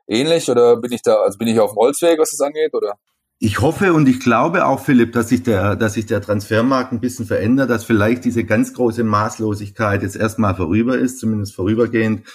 [0.07, 2.93] Ähnlich oder bin ich da, also bin ich auf dem Holzweg, was das angeht, oder?
[3.39, 7.01] Ich hoffe und ich glaube auch, Philipp, dass sich der, dass sich der Transfermarkt ein
[7.01, 12.25] bisschen verändert, dass vielleicht diese ganz große Maßlosigkeit jetzt erstmal vorüber ist, zumindest vorübergehend.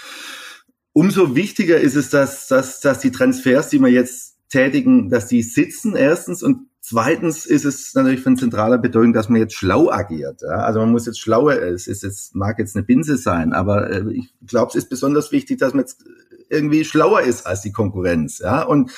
[0.93, 5.43] Umso wichtiger ist es, dass, dass, dass die Transfers, die wir jetzt tätigen, dass die
[5.43, 10.43] sitzen erstens und Zweitens ist es natürlich von zentraler Bedeutung, dass man jetzt schlau agiert.
[10.43, 10.65] Ja?
[10.65, 14.13] Also man muss jetzt schlauer, es ist jetzt, mag jetzt eine Binse sein, aber äh,
[14.13, 16.05] ich glaube, es ist besonders wichtig, dass man jetzt
[16.49, 18.41] irgendwie schlauer ist als die Konkurrenz.
[18.41, 18.65] Ja?
[18.65, 18.91] Und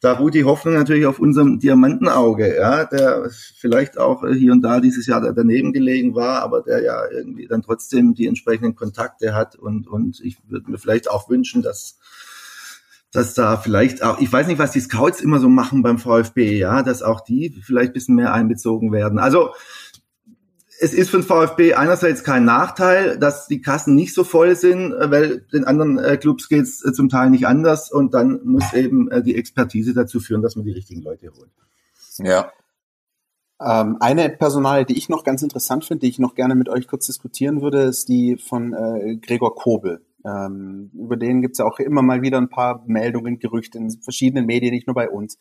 [0.00, 3.28] da ruht die Hoffnung natürlich auf unserem Diamantenauge, ja, der
[3.58, 7.60] vielleicht auch hier und da dieses Jahr daneben gelegen war, aber der ja irgendwie dann
[7.60, 11.98] trotzdem die entsprechenden Kontakte hat und, und ich würde mir vielleicht auch wünschen, dass
[13.14, 16.58] dass da vielleicht auch, ich weiß nicht, was die Scouts immer so machen beim VfB,
[16.58, 19.20] ja, dass auch die vielleicht ein bisschen mehr einbezogen werden.
[19.20, 19.50] Also
[20.80, 24.92] es ist für den VfB einerseits kein Nachteil, dass die Kassen nicht so voll sind,
[24.98, 29.08] weil den anderen äh, Clubs geht's äh, zum Teil nicht anders und dann muss eben
[29.12, 31.50] äh, die Expertise dazu führen, dass man die richtigen Leute holt.
[32.18, 32.50] Ja.
[33.60, 36.88] Ähm, eine Personale, die ich noch ganz interessant finde, die ich noch gerne mit euch
[36.88, 40.02] kurz diskutieren würde, ist die von äh, Gregor Kobel.
[40.24, 44.46] Ähm, über den gibt's ja auch immer mal wieder ein paar Meldungen, Gerüchte in verschiedenen
[44.46, 45.38] Medien, nicht nur bei uns.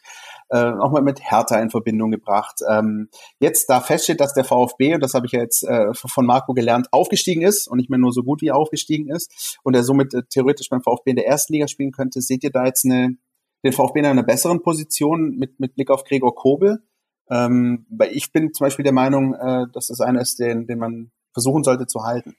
[0.49, 2.59] Äh, auch mal mit Hertha in Verbindung gebracht.
[2.69, 6.25] Ähm, jetzt, da feststeht, dass der VfB, und das habe ich ja jetzt äh, von
[6.25, 9.83] Marco gelernt, aufgestiegen ist und nicht mehr nur so gut wie aufgestiegen ist und er
[9.83, 12.21] somit äh, theoretisch beim VfB in der ersten Liga spielen könnte.
[12.21, 13.15] Seht ihr da jetzt eine,
[13.63, 16.83] den VfB in einer besseren Position mit, mit Blick auf Gregor Kobel?
[17.29, 20.77] Ähm, weil ich bin zum Beispiel der Meinung, äh, dass das einer ist, den, den
[20.77, 22.35] man versuchen sollte zu halten.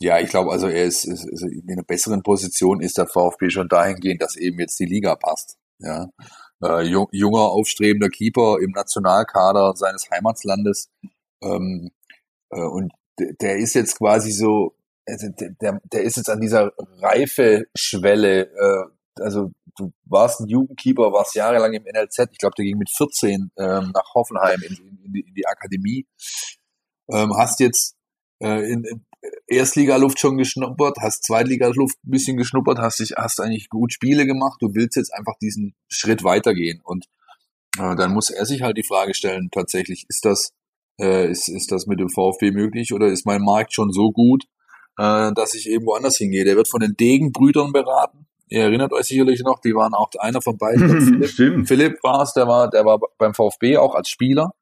[0.00, 3.50] Ja, ich glaube, also er ist, ist, ist in einer besseren Position ist der VfB
[3.50, 5.56] schon dahingehend, dass eben jetzt die Liga passt.
[5.80, 6.08] Ja,
[6.62, 10.90] äh, junger aufstrebender Keeper im Nationalkader seines Heimatslandes
[11.42, 11.90] ähm,
[12.50, 18.42] äh, und der ist jetzt quasi so, also der, der ist jetzt an dieser Reifeschwelle.
[18.42, 22.28] Äh, also du warst ein Jugendkeeper, warst jahrelang im NLZ.
[22.30, 26.06] Ich glaube, der ging mit 14 ähm, nach Hoffenheim in, in, die, in die Akademie.
[27.10, 27.96] Ähm, hast jetzt
[28.40, 29.04] äh, in, in
[29.46, 34.58] Erstligaluft schon geschnuppert, hast Zweitligaluft ein bisschen geschnuppert, hast dich, hast eigentlich gut Spiele gemacht,
[34.60, 37.06] du willst jetzt einfach diesen Schritt weitergehen und
[37.78, 40.52] äh, dann muss er sich halt die Frage stellen, tatsächlich, ist das,
[41.00, 44.44] äh, ist, ist das mit dem VfB möglich oder ist mein Markt schon so gut,
[44.98, 46.44] äh, dass ich irgendwo anders hingehe?
[46.44, 48.26] Der wird von den Degenbrüdern beraten.
[48.48, 51.22] Ihr erinnert euch sicherlich noch, die waren auch einer von beiden.
[51.28, 51.68] Philipp.
[51.68, 54.54] Philipp war es, der war, der war beim VfB auch als Spieler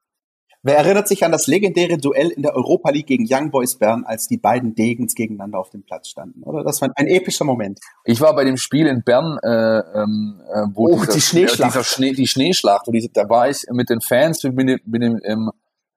[0.66, 4.02] Wer erinnert sich an das legendäre Duell in der Europa League gegen Young Boys Bern,
[4.04, 6.42] als die beiden Degens gegeneinander auf dem Platz standen?
[6.42, 7.78] Oder das war ein epischer Moment.
[8.04, 11.86] Ich war bei dem Spiel in Bern, äh, ähm, äh, wo oh, dieser, die Schneeschlacht,
[11.86, 15.18] Schnee, die Schneeschlacht, wo die, da war ich mit den Fans, bin, dem, bin dem,
[15.22, 15.52] im,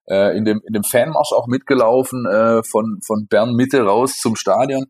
[0.07, 4.35] äh, in dem in dem Fanmarsch auch mitgelaufen äh, von von Bern Mitte raus zum
[4.35, 4.85] Stadion.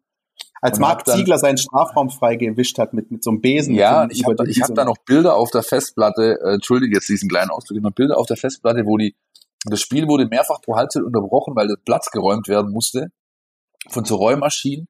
[0.61, 3.75] Als Marc Ziegler seinen Strafraum frei gewischt hat mit, mit so einem Besen.
[3.75, 7.29] Ja, ich habe ich hab da noch Bilder auf der Festplatte, äh, entschuldige jetzt diesen
[7.29, 9.15] kleinen Ausdruck, noch Bilder auf der Festplatte, wo die
[9.65, 13.07] das Spiel wurde mehrfach pro Halbzeit unterbrochen, weil der Platz geräumt werden musste
[13.89, 14.87] von so Räummaschinen.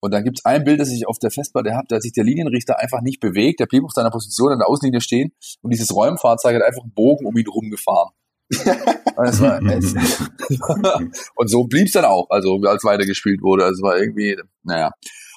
[0.00, 2.12] Und dann gibt es ein Bild, das ich auf der Festplatte habe, da hat sich
[2.12, 5.72] der Linienrichter einfach nicht bewegt, der blieb auf seiner Position an der Außenlinie stehen und
[5.72, 8.14] dieses Räumfahrzeug hat einfach einen Bogen um ihn rumgefahren.
[11.34, 13.64] und so blieb es dann auch, also als weitergespielt wurde.
[13.64, 14.92] Also es war irgendwie, naja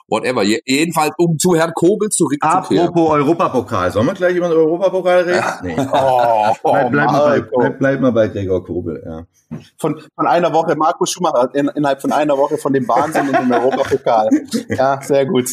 [0.07, 0.43] whatever.
[0.43, 2.87] Jedenfalls, um zu Herrn Kobel zurückzukehren.
[2.87, 3.91] Apropos Europapokal.
[3.91, 5.35] Sollen wir gleich über den Europapokal reden?
[5.35, 5.59] Ja.
[5.61, 5.75] Nee.
[5.95, 9.25] Oh, bleib, bleib, mal bei, bleib, bleib, mal bei Gregor Kobel, ja.
[9.77, 13.33] Von, von einer Woche, Marco Schumacher, in, innerhalb von einer Woche von dem Wahnsinn in
[13.33, 14.29] den Europapokal.
[14.69, 15.49] Ja, sehr gut.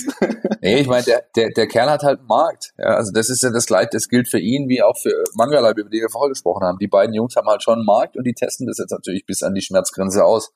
[0.60, 2.72] Nee, ich meine, der, der, der Kerl hat halt einen Markt.
[2.78, 5.70] Ja, also das ist ja das Gleiche, das gilt für ihn wie auch für Mangala,
[5.72, 6.78] über die wir vorher gesprochen haben.
[6.78, 9.42] Die beiden Jungs haben halt schon einen Markt und die testen das jetzt natürlich bis
[9.42, 10.52] an die Schmerzgrenze aus.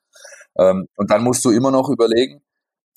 [0.57, 2.41] Ähm, und dann musst du immer noch überlegen,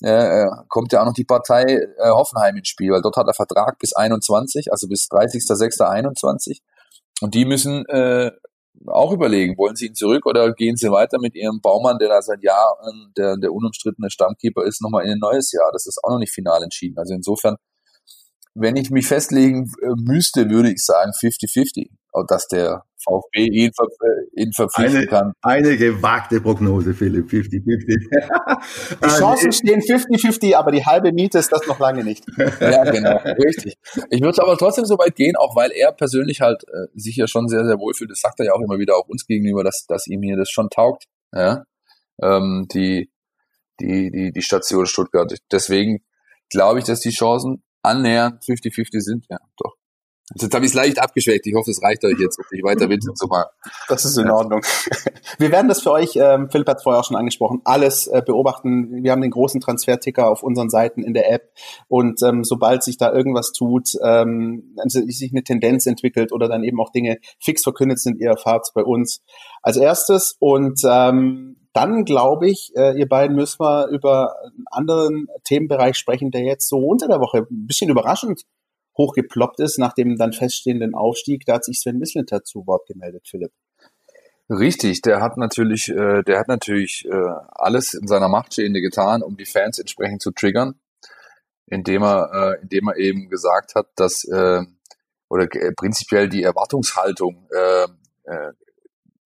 [0.01, 3.33] äh, kommt ja auch noch die Partei äh, Hoffenheim ins Spiel, weil dort hat er
[3.33, 6.59] Vertrag bis 21, also bis 30.06.21.
[7.21, 8.31] Und die müssen äh,
[8.87, 12.21] auch überlegen, wollen sie ihn zurück oder gehen sie weiter mit ihrem Baumann, der da
[12.21, 15.69] seit Jahren der, der unumstrittene Stammkeeper ist, nochmal in ein neues Jahr.
[15.73, 16.97] Das ist auch noch nicht final entschieden.
[16.97, 17.57] Also insofern,
[18.59, 21.89] wenn ich mich festlegen äh, müsste, würde ich sagen 50-50
[22.27, 25.33] dass der VfB ihn, ver äh, ihn verpflichten eine, kann.
[25.41, 29.03] Eine gewagte Prognose, Philipp, 50-50.
[29.03, 32.25] die Chancen stehen 50-50, aber die halbe Miete ist das noch lange nicht.
[32.59, 33.75] ja, genau, richtig.
[34.09, 37.27] Ich würde aber trotzdem so weit gehen, auch weil er persönlich halt äh, sich ja
[37.27, 38.11] schon sehr, sehr wohlfühlt.
[38.11, 40.49] Das sagt er ja auch immer wieder auch uns gegenüber, dass, dass ihm hier das
[40.49, 41.05] schon taugt.
[41.33, 41.63] Ja?
[42.21, 43.09] Ähm, die,
[43.79, 45.33] die, die, die Station Stuttgart.
[45.51, 45.99] Deswegen
[46.49, 49.25] glaube ich, dass die Chancen annähernd 50-50 sind.
[49.29, 49.75] Ja, doch.
[50.35, 51.47] Jetzt habe ich es leicht abgeschwächt.
[51.47, 52.99] Ich hoffe, es reicht euch jetzt, ob ich weiter will.
[53.01, 53.47] So mal.
[53.87, 54.33] Das ist in ja.
[54.33, 54.61] Ordnung.
[55.39, 58.21] Wir werden das für euch, ähm, Philipp hat es vorher auch schon angesprochen, alles äh,
[58.23, 59.03] beobachten.
[59.03, 61.51] Wir haben den großen Transferticker auf unseren Seiten in der App
[61.87, 66.63] und ähm, sobald sich da irgendwas tut, ähm, also sich eine Tendenz entwickelt oder dann
[66.63, 69.21] eben auch Dinge fix verkündet sind, ihr erfahrt es bei uns
[69.61, 75.27] als erstes und ähm, dann glaube ich, äh, ihr beiden müssen wir über einen anderen
[75.43, 78.43] Themenbereich sprechen, der jetzt so unter der Woche ein bisschen überraschend
[78.97, 81.45] hochgeploppt ist nach dem dann feststehenden Aufstieg.
[81.45, 83.51] Da hat sich Sven Mislintat zu Wort gemeldet, Philipp.
[84.49, 89.21] Richtig, der hat natürlich, äh, der hat natürlich äh, alles in seiner Macht Stehende getan,
[89.21, 90.79] um die Fans entsprechend zu triggern,
[91.67, 94.63] indem er, äh, indem er eben gesagt hat, dass äh,
[95.29, 95.47] oder
[95.77, 97.83] prinzipiell die Erwartungshaltung äh,
[98.23, 98.53] äh,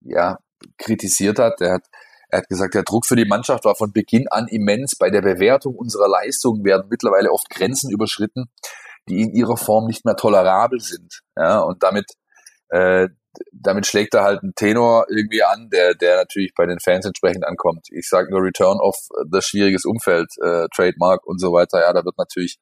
[0.02, 0.40] ja
[0.78, 1.62] kritisiert hat.
[1.62, 1.86] Er hat
[2.34, 4.96] er hat gesagt, der Druck für die Mannschaft war von Beginn an immens.
[4.96, 8.50] Bei der Bewertung unserer Leistungen werden mittlerweile oft Grenzen überschritten
[9.10, 11.22] die in ihrer Form nicht mehr tolerabel sind.
[11.38, 12.06] Ja, und damit,
[12.70, 13.10] äh,
[13.52, 17.46] damit schlägt er halt einen Tenor irgendwie an, der, der natürlich bei den Fans entsprechend
[17.46, 17.88] ankommt.
[17.92, 18.96] Ich sage nur Return of
[19.30, 21.82] das schwieriges Umfeld, äh, Trademark und so weiter.
[21.82, 22.58] Ja, da wird natürlich,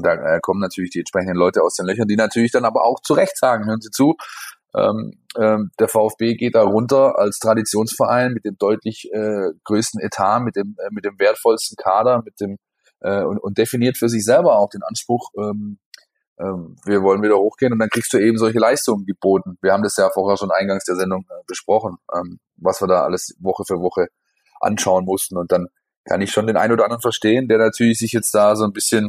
[0.00, 3.00] da äh, kommen natürlich die entsprechenden Leute aus den Löchern, die natürlich dann aber auch
[3.00, 4.16] zu Recht sagen, hören Sie zu,
[4.76, 10.40] ähm, ähm, der VfB geht da runter als Traditionsverein mit dem deutlich äh, größten Etat,
[10.40, 12.58] mit dem, äh, mit dem wertvollsten Kader, mit dem
[13.00, 15.78] äh, und, und definiert für sich selber auch den Anspruch, ähm,
[16.38, 19.56] ähm, wir wollen wieder hochgehen und dann kriegst du eben solche Leistungen geboten.
[19.62, 23.04] Wir haben das ja vorher schon eingangs der Sendung äh, besprochen, ähm, was wir da
[23.04, 24.08] alles Woche für Woche
[24.60, 25.68] anschauen mussten und dann
[26.04, 28.72] kann ich schon den einen oder anderen verstehen, der natürlich sich jetzt da so ein
[28.72, 29.08] bisschen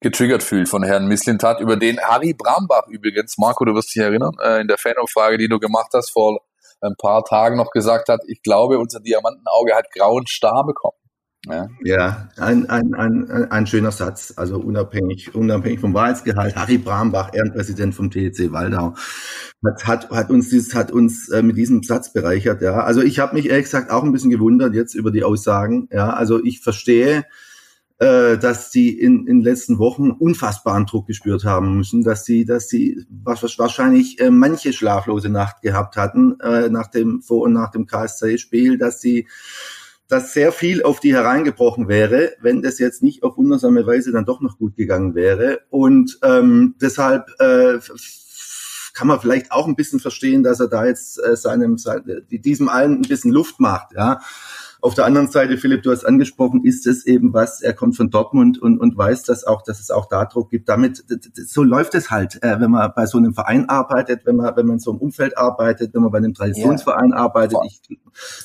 [0.00, 4.34] getriggert fühlt von Herrn Misslintat, über den Harry Brambach übrigens, Marco, du wirst dich erinnern,
[4.42, 6.40] äh, in der Fanumfrage, die du gemacht hast, vor
[6.80, 10.96] ein paar Tagen noch gesagt hat, ich glaube, unser Diamantenauge hat grauen Star bekommen.
[11.46, 16.54] Ja, ja ein, ein, ein, ein schöner Satz, also unabhängig, unabhängig vom Wahrheitsgehalt.
[16.54, 18.94] Harry Brambach, Ehrenpräsident vom TEC Waldau,
[19.64, 22.60] hat, hat, hat uns, dieses, hat uns äh, mit diesem Satz bereichert.
[22.60, 25.88] Ja, also ich habe mich ehrlich gesagt auch ein bisschen gewundert jetzt über die Aussagen.
[25.90, 27.24] Ja, also ich verstehe,
[28.00, 32.46] äh, dass die in, in den letzten Wochen unfassbaren Druck gespürt haben müssen, dass sie,
[32.46, 37.70] dass sie wahrscheinlich äh, manche schlaflose Nacht gehabt hatten äh, nach dem vor und nach
[37.70, 39.28] dem KSC-Spiel, dass sie
[40.08, 44.24] dass sehr viel auf die hereingebrochen wäre, wenn das jetzt nicht auf wundersame Weise dann
[44.24, 45.60] doch noch gut gegangen wäre.
[45.70, 47.78] Und ähm, deshalb äh,
[48.94, 51.76] kann man vielleicht auch ein bisschen verstehen, dass er da jetzt äh, seinem,
[52.28, 53.92] diesem allen ein bisschen Luft macht.
[53.94, 54.20] Ja,
[54.82, 58.10] auf der anderen Seite, Philipp, du hast angesprochen, ist es eben was, er kommt von
[58.10, 60.68] Dortmund und, und weiß, dass auch, dass es auch da Druck gibt.
[60.68, 61.04] Damit,
[61.34, 64.66] so läuft es halt, äh, wenn man bei so einem Verein arbeitet, wenn man, wenn
[64.66, 67.16] man in so einem Umfeld arbeitet, wenn man bei einem Traditionsverein ja.
[67.16, 67.52] arbeitet.
[67.52, 67.80] Vor, ich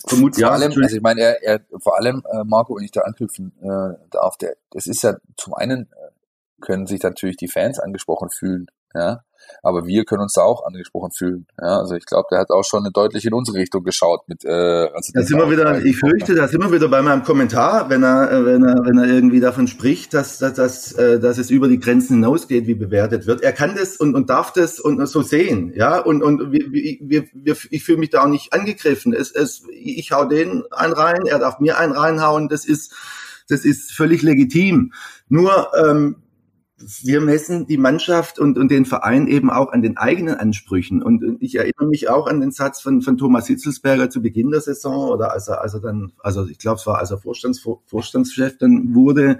[0.07, 2.91] vermute, vor ja, allem, also ich meine, er, er, vor allem, äh, Marco, wenn ich
[2.91, 7.47] da anknüpfen äh, darf, der, das ist ja zum einen, äh, können sich natürlich die
[7.47, 9.21] Fans angesprochen fühlen, ja,
[9.61, 11.47] aber wir können uns da auch angesprochen fühlen.
[11.59, 14.27] Ja, also ich glaube, der hat auch schon deutlich in unsere Richtung geschaut.
[14.27, 17.23] Mit, äh, also da sind wir wieder, ich fürchte, da sind wir wieder bei meinem
[17.23, 21.19] Kommentar, wenn er, äh, wenn er, wenn er irgendwie davon spricht, dass, dass, dass, äh,
[21.19, 23.41] dass es über die Grenzen hinausgeht, wie bewertet wird.
[23.41, 25.99] Er kann das und, und darf das und so sehen, ja.
[25.99, 29.13] Und, und wir, wir, wir, ich fühle mich da auch nicht angegriffen.
[29.13, 32.49] Es, es, ich hau den einen rein, er darf mir einen reinhauen.
[32.49, 32.93] Das ist,
[33.49, 34.93] das ist völlig legitim.
[35.27, 36.23] Nur ähm,
[36.77, 41.01] wir messen die Mannschaft und, und den Verein eben auch an den eigenen Ansprüchen.
[41.01, 44.59] Und, ich erinnere mich auch an den Satz von, von Thomas Hitzelsberger zu Beginn der
[44.59, 47.65] Saison oder als er, als er dann, also ich glaube, es war als er Vorstands,
[47.85, 49.39] Vorstandschef dann wurde,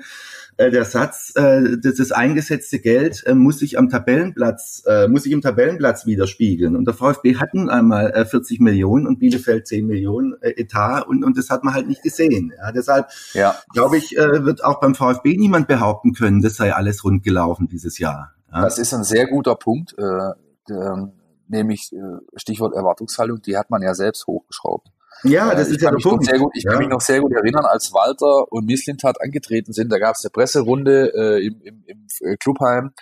[0.57, 5.23] äh, der Satz, äh, das, das eingesetzte Geld äh, muss sich am Tabellenplatz, äh, muss
[5.23, 6.75] sich im Tabellenplatz widerspiegeln.
[6.75, 11.23] Und der VfB hatten einmal äh, 40 Millionen und Bielefeld 10 Millionen äh, Etat und,
[11.23, 12.53] und das hat man halt nicht gesehen.
[12.57, 13.55] Ja, deshalb ja.
[13.73, 17.67] glaube ich, äh, wird auch beim VfB niemand behaupten können, das sei alles rund gelaufen
[17.67, 18.33] dieses Jahr.
[18.51, 18.61] Ja.
[18.61, 21.07] Das ist ein sehr guter Punkt, äh, äh,
[21.47, 24.89] nämlich äh, Stichwort Erwartungshaltung, die hat man ja selbst hochgeschraubt.
[25.24, 26.30] Ja, äh, das ist ja der Punkt.
[26.30, 26.72] Gut, ich ja.
[26.72, 30.24] kann mich noch sehr gut erinnern, als Walter und Mislintat angetreten sind, da gab es
[30.24, 32.93] eine Presserunde äh, im, im, im äh, Clubheim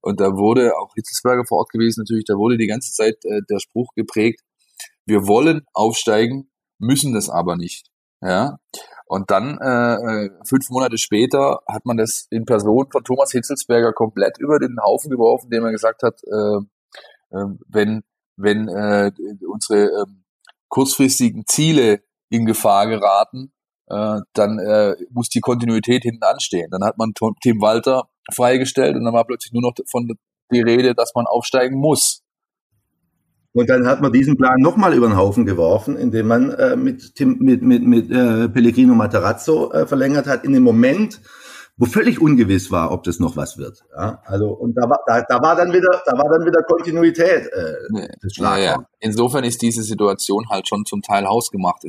[0.00, 3.40] Und da wurde auch Hitzelsberger vor Ort gewesen natürlich, da wurde die ganze Zeit äh,
[3.50, 4.40] der Spruch geprägt,
[5.06, 7.88] wir wollen aufsteigen, müssen das aber nicht.
[8.20, 8.58] Ja.
[9.06, 13.92] Und dann, äh, äh, fünf Monate später, hat man das in Person von Thomas Hitzelsberger
[13.92, 18.02] komplett über den Haufen geworfen, indem er gesagt hat, äh, äh, wenn,
[18.36, 19.12] wenn äh,
[19.46, 20.06] unsere äh,
[20.68, 23.52] kurzfristigen Ziele in Gefahr geraten,
[23.88, 26.70] äh, dann äh, muss die Kontinuität hinten anstehen.
[26.70, 27.12] Dann hat man
[27.42, 30.08] Tim Walter freigestellt und dann war plötzlich nur noch von
[30.52, 32.22] die Rede, dass man aufsteigen muss.
[33.52, 37.14] Und dann hat man diesen Plan nochmal über den Haufen geworfen, indem man äh, mit,
[37.14, 41.22] Tim, mit, mit, mit äh, Pellegrino Materazzo äh, verlängert hat, in dem Moment,
[41.78, 43.84] wo völlig ungewiss war, ob das noch was wird.
[43.94, 47.46] Ja, also und da war da, da war dann wieder da war dann wieder Kontinuität
[47.52, 48.86] äh, des ja, ja.
[48.98, 51.82] Insofern ist diese Situation halt schon zum Teil hausgemacht.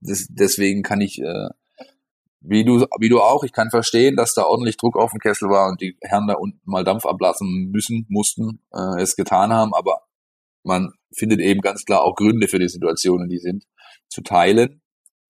[0.00, 1.48] deswegen kann ich äh,
[2.40, 5.48] wie du wie du auch, ich kann verstehen, dass da ordentlich Druck auf dem Kessel
[5.48, 9.72] war und die Herren da unten mal Dampf ablassen müssen, mussten, äh, es getan haben,
[9.74, 10.02] aber
[10.64, 13.64] man findet eben ganz klar auch Gründe für die Situationen, die sind,
[14.08, 14.82] zu teilen.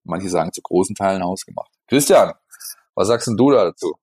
[0.03, 1.71] Manche sagen zu großen Teilen ausgemacht.
[1.87, 2.33] Christian,
[2.99, 3.95] was sagst denn du dazu?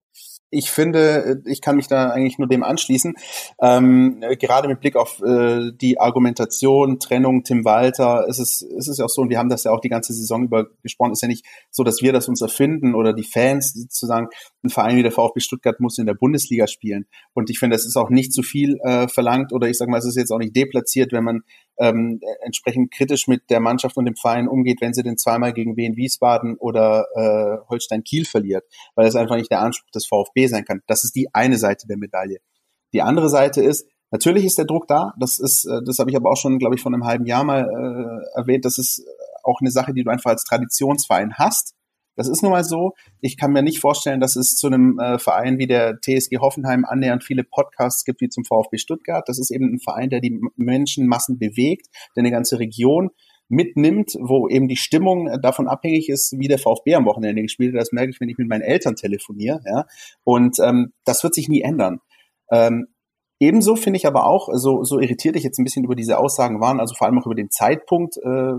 [0.51, 3.15] ich finde, ich kann mich da eigentlich nur dem anschließen.
[3.61, 8.99] Ähm, gerade mit Blick auf äh, die Argumentation, Trennung, Tim Walter, ist es, ist es
[8.99, 11.23] ja auch so, und wir haben das ja auch die ganze Saison über gesprochen, ist
[11.23, 14.29] ja nicht so, dass wir das uns erfinden oder die Fans sozusagen,
[14.63, 17.07] ein Verein wie der VfB Stuttgart muss in der Bundesliga spielen.
[17.35, 19.99] Und ich finde, das ist auch nicht zu viel äh, verlangt oder ich sage mal,
[19.99, 21.43] es ist jetzt auch nicht deplatziert, wenn man
[21.79, 25.77] ähm, entsprechend kritisch mit der Mannschaft und dem Verein umgeht, wenn sie den zweimal gegen
[25.77, 28.65] Wien Wiesbaden oder äh, Holstein Kiel verliert,
[28.95, 30.83] weil das einfach nicht der Anspruch des VfB sein kann.
[30.87, 32.39] Das ist die eine Seite der Medaille.
[32.93, 35.13] Die andere Seite ist, natürlich ist der Druck da.
[35.21, 37.45] Das ist, äh, das habe ich aber auch schon, glaube ich, von einem halben Jahr
[37.45, 38.65] mal äh, erwähnt.
[38.65, 39.05] Das ist
[39.43, 41.76] auch eine Sache, die du einfach als Traditionsverein hast.
[42.17, 42.93] Das ist nun mal so.
[43.21, 46.85] Ich kann mir nicht vorstellen, dass es zu einem äh, Verein wie der TSG Hoffenheim
[46.85, 49.29] annähernd viele Podcasts gibt wie zum VfB Stuttgart.
[49.29, 51.87] Das ist eben ein Verein, der die Menschenmassen bewegt,
[52.17, 53.11] der eine ganze Region
[53.49, 57.81] mitnimmt, wo eben die Stimmung davon abhängig ist, wie der VfB am Wochenende gespielt hat.
[57.81, 59.61] Das merke ich, wenn ich mit meinen Eltern telefoniere.
[59.65, 59.85] Ja?
[60.25, 62.01] Und ähm, das wird sich nie ändern.
[62.51, 62.89] Ähm,
[63.39, 66.59] Ebenso finde ich aber auch, so, so irritiert ich jetzt ein bisschen über diese Aussagen
[66.61, 68.55] waren, also vor allem auch über den Zeitpunkt, äh,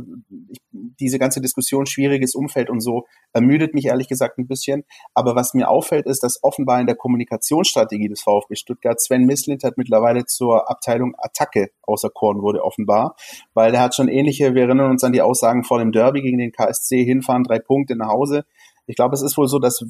[0.50, 4.84] ich, diese ganze Diskussion, schwieriges Umfeld und so, ermüdet mich ehrlich gesagt ein bisschen.
[5.16, 9.64] Aber was mir auffällt, ist, dass offenbar in der Kommunikationsstrategie des VfB Stuttgart Sven Mislint
[9.64, 13.16] hat mittlerweile zur Abteilung Attacke auserkoren wurde, offenbar,
[13.56, 16.38] weil er hat schon ähnliche, wir erinnern uns an die Aussagen vor dem Derby gegen
[16.38, 18.46] den KSC, hinfahren, drei Punkte nach Hause.
[18.86, 19.84] Ich glaube, es ist wohl so, dass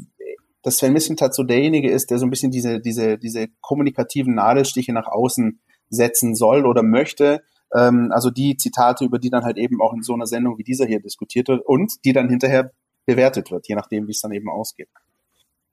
[0.64, 4.93] dass Sven Mislintat so derjenige ist, der so ein bisschen diese, diese, diese kommunikativen Nadelstiche
[4.93, 7.41] nach außen setzen soll oder möchte.
[7.74, 10.64] Ähm, also die Zitate, über die dann halt eben auch in so einer Sendung wie
[10.64, 12.72] dieser hier diskutiert wird und die dann hinterher
[13.05, 14.89] bewertet wird, je nachdem, wie es dann eben ausgeht.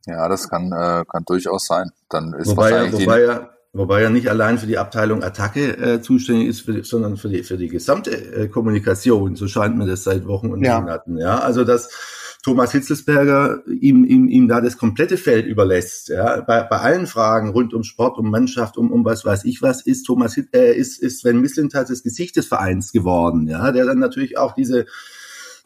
[0.06, 1.90] Ja, das kann, äh, kann durchaus sein.
[2.08, 6.00] Dann ist wobei, wahrscheinlich wobei ja, wobei er nicht allein für die Abteilung Attacke äh,
[6.00, 9.34] zuständig ist, für, sondern für die, für die gesamte äh, Kommunikation.
[9.34, 10.80] So scheint mir das seit Wochen und ja.
[10.80, 11.18] Monaten.
[11.18, 11.90] Ja, also das
[12.44, 16.10] Thomas Hitzelsberger ihm, ihm, ihm da das komplette Feld überlässt.
[16.10, 19.62] Ja, bei, bei allen Fragen rund um Sport, um Mannschaft, um, um was weiß ich
[19.62, 23.48] was, ist Thomas äh, ist, ist Sven Mislintat das Gesicht des Vereins geworden.
[23.48, 24.84] Ja, der dann natürlich auch diese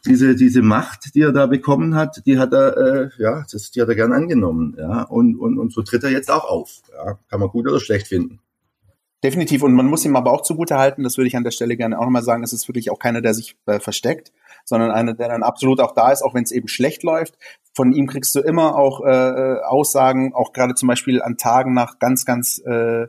[0.07, 3.83] diese diese Macht, die er da bekommen hat, die hat er äh, ja, das die
[3.83, 4.77] hat er gern angenommen.
[4.79, 6.83] Ja, und und und so tritt er jetzt auch auf.
[6.93, 8.39] Ja, kann man gut oder schlecht finden.
[9.25, 9.65] Definitiv.
[9.65, 11.99] Und man muss ihm aber auch zugute halten, das würde ich an der Stelle gerne
[11.99, 14.31] auch nochmal sagen, es ist wirklich auch keiner, der sich äh, versteckt,
[14.69, 17.39] sondern einer, der dann absolut auch da ist, auch wenn es eben schlecht läuft.
[17.75, 21.73] Von ihm kriegst du immer auch äh, äh Aussagen, auch gerade zum Beispiel an Tagen
[21.73, 23.07] nach ganz, ganz äh,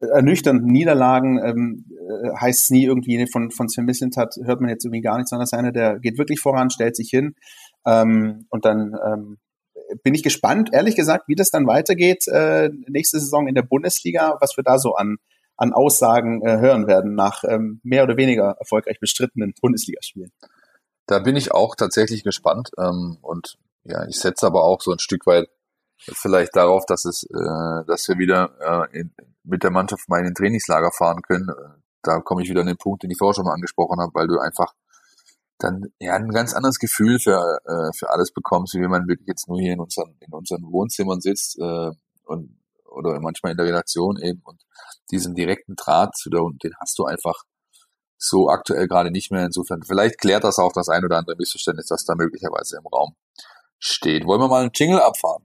[0.00, 4.84] ernüchternden Niederlagen ähm, äh, heißt es nie irgendwie von, von Sven Mislintat hört man jetzt
[4.84, 7.34] irgendwie gar nichts, sondern ist einer, der geht wirklich voran, stellt sich hin
[7.86, 9.38] ähm, und dann ähm,
[10.02, 14.36] bin ich gespannt, ehrlich gesagt, wie das dann weitergeht äh, nächste Saison in der Bundesliga,
[14.40, 15.18] was wir da so an
[15.56, 20.32] an Aussagen äh, hören werden nach ähm, mehr oder weniger erfolgreich bestrittenen Bundesligaspielen.
[21.06, 24.98] Da bin ich auch tatsächlich gespannt ähm, und ja, ich setze aber auch so ein
[24.98, 25.48] Stück weit
[25.98, 30.26] vielleicht darauf, dass es, äh, dass wir wieder äh, in, mit der Mannschaft mal in
[30.26, 31.50] den Trainingslager fahren können.
[32.02, 34.26] Da komme ich wieder an den Punkt, den ich vorher schon mal angesprochen habe, weil
[34.26, 34.72] du einfach
[35.58, 39.28] dann ja ein ganz anderes Gefühl für äh, für alles bekommst, wie wenn man wirklich
[39.28, 41.90] jetzt nur hier in unseren in unseren Wohnzimmern sitzt äh,
[42.24, 44.62] und oder manchmal in der Redaktion eben und
[45.10, 47.44] diesen direkten Draht zu der, den hast du einfach
[48.22, 49.44] so aktuell gerade nicht mehr.
[49.44, 53.16] Insofern, vielleicht klärt das auch das ein oder andere Missverständnis, das da möglicherweise im Raum
[53.78, 54.24] steht.
[54.26, 55.44] Wollen wir mal einen Jingle abfahren?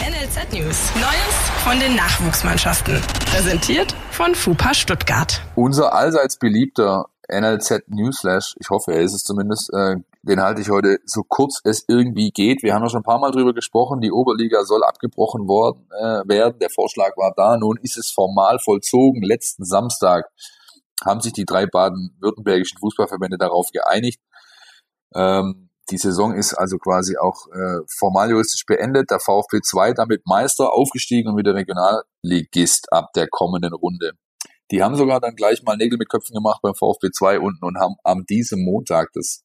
[0.00, 0.90] NLZ News.
[0.94, 3.00] Neues von den Nachwuchsmannschaften.
[3.30, 5.40] Präsentiert von FUPA Stuttgart.
[5.54, 10.70] Unser allseits beliebter NLZ Newsflash, ich hoffe, er ist es zumindest, äh, Den halte ich
[10.70, 12.62] heute so kurz es irgendwie geht.
[12.62, 14.00] Wir haben ja schon ein paar Mal drüber gesprochen.
[14.00, 16.58] Die Oberliga soll abgebrochen worden äh, werden.
[16.60, 17.56] Der Vorschlag war da.
[17.56, 19.22] Nun ist es formal vollzogen.
[19.22, 20.26] Letzten Samstag
[21.04, 24.20] haben sich die drei baden-württembergischen Fußballverbände darauf geeinigt.
[25.14, 29.10] Ähm, die Saison ist also quasi auch äh, formal juristisch beendet.
[29.10, 34.12] Der VfB 2 damit Meister aufgestiegen und wieder Regionalligist ab der kommenden Runde.
[34.70, 37.78] Die haben sogar dann gleich mal Nägel mit Köpfen gemacht beim VfB 2 unten und
[37.78, 39.44] haben am diesem Montag das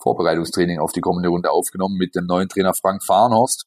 [0.00, 3.66] Vorbereitungstraining auf die kommende Runde aufgenommen mit dem neuen Trainer Frank Farnhorst.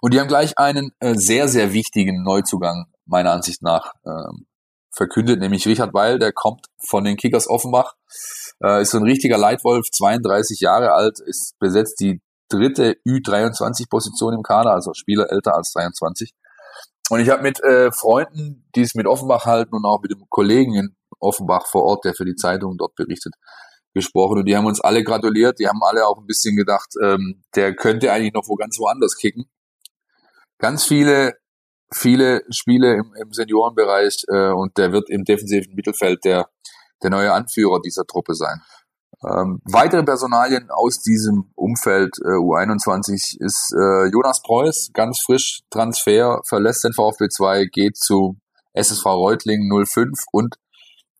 [0.00, 4.46] Und die haben gleich einen äh, sehr, sehr wichtigen Neuzugang meiner Ansicht nach ähm,
[4.92, 7.94] verkündet, nämlich Richard Weil, der kommt von den Kickers Offenbach,
[8.62, 14.42] äh, ist so ein richtiger Leitwolf, 32 Jahre alt, ist besetzt die dritte Ü23-Position im
[14.42, 16.32] Kader, also Spieler älter als 23.
[17.10, 20.24] Und ich habe mit äh, Freunden, die es mit Offenbach halten und auch mit dem
[20.28, 23.34] Kollegen in Offenbach vor Ort, der für die Zeitung dort berichtet,
[23.94, 27.42] gesprochen und die haben uns alle gratuliert, die haben alle auch ein bisschen gedacht, ähm,
[27.56, 29.50] der könnte eigentlich noch wo ganz woanders kicken.
[30.58, 31.34] Ganz viele,
[31.92, 36.48] viele Spiele im, im Seniorenbereich äh, und der wird im defensiven Mittelfeld der,
[37.02, 38.60] der neue Anführer dieser Truppe sein.
[39.22, 46.40] Ähm, weitere Personalien aus diesem Umfeld äh, U21 ist äh, Jonas Preuß, ganz frisch Transfer,
[46.48, 48.36] verlässt den VfB 2, geht zu
[48.72, 50.56] SSV Reutling 05 und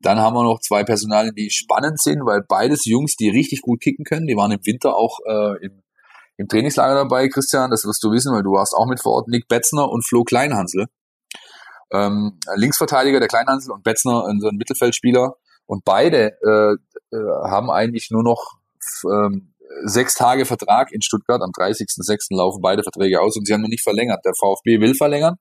[0.01, 3.83] dann haben wir noch zwei Personalien, die spannend sind, weil beides Jungs, die richtig gut
[3.83, 4.27] kicken können.
[4.27, 5.83] Die waren im Winter auch äh, im,
[6.41, 7.71] im Trainingslager dabei, Christian.
[7.71, 9.29] Das wirst du wissen, weil du warst auch mit vor Ort.
[9.29, 10.87] Nick Betzner und Flo Kleinhansel.
[11.93, 15.37] Ähm, Linksverteidiger der Kleinhansel und Betzner, so ein Mittelfeldspieler.
[15.67, 18.59] Und beide äh, äh, haben eigentlich nur noch
[19.05, 19.53] ähm,
[19.85, 21.43] sechs Tage Vertrag in Stuttgart.
[21.43, 22.35] Am 30.06.
[22.35, 24.25] laufen beide Verträge aus und sie haben noch nicht verlängert.
[24.25, 25.37] Der VfB will verlängern.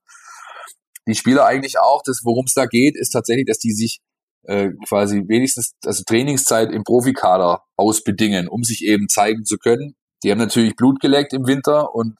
[1.07, 2.01] Die Spieler eigentlich auch.
[2.03, 4.01] Das, worum es da geht, ist tatsächlich, dass die sich
[4.43, 9.95] äh, quasi wenigstens also Trainingszeit im Profikader ausbedingen, um sich eben zeigen zu können.
[10.23, 12.17] Die haben natürlich Blut geleckt im Winter und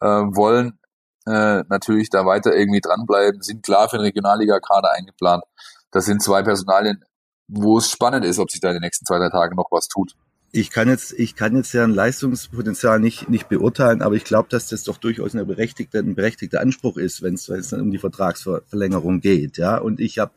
[0.00, 0.78] äh, wollen
[1.26, 5.44] äh, natürlich da weiter irgendwie dranbleiben, sind klar für den Regionalliga-Kader eingeplant.
[5.90, 7.04] Das sind zwei Personalien,
[7.48, 9.88] wo es spannend ist, ob sich da in den nächsten zwei, drei Tagen noch was
[9.88, 10.14] tut.
[10.52, 14.66] Ich kann jetzt, ich kann jetzt ein Leistungspotenzial nicht, nicht beurteilen, aber ich glaube, dass
[14.66, 17.92] das doch durchaus eine berechtigte, ein berechtigter Anspruch ist, wenn es, wenn es dann um
[17.92, 19.78] die Vertragsverlängerung geht, ja.
[19.78, 20.32] Und ich habe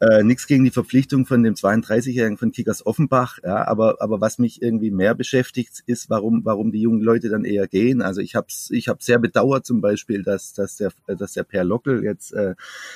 [0.00, 4.38] äh, Nichts gegen die Verpflichtung von dem 32-Jährigen von Kickers Offenbach, ja, aber, aber was
[4.38, 8.00] mich irgendwie mehr beschäftigt, ist, warum, warum die jungen Leute dann eher gehen.
[8.00, 11.64] Also ich habe ich hab sehr bedauert zum Beispiel, dass, dass, der, dass der Per
[11.64, 12.54] Lockel jetzt äh,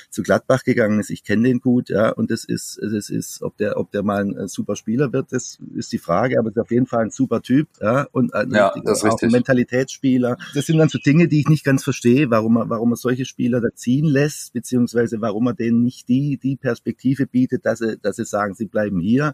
[0.09, 1.09] zu Gladbach gegangen ist.
[1.09, 4.21] Ich kenne den gut, ja, und das ist, das ist, ob der, ob der mal
[4.23, 7.11] ein äh, super Spieler wird, das ist die Frage, aber ist auf jeden Fall ein
[7.11, 10.37] super Typ, ja, und ein, ja, das auch ein Mentalitätsspieler.
[10.53, 13.25] Das sind dann so Dinge, die ich nicht ganz verstehe, warum er, warum er solche
[13.25, 17.79] Spieler da ziehen lässt, beziehungsweise warum er denen nicht die, die Perspektive Perspektive bietet, dass
[17.79, 19.33] sie, dass sie sagen, sie bleiben hier,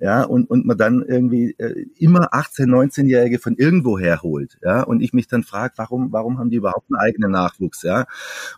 [0.00, 5.00] ja, und, und man dann irgendwie äh, immer 18-, 19-Jährige von irgendwo herholt, ja, und
[5.00, 8.06] ich mich dann frage, warum, warum haben die überhaupt einen eigenen Nachwuchs, ja,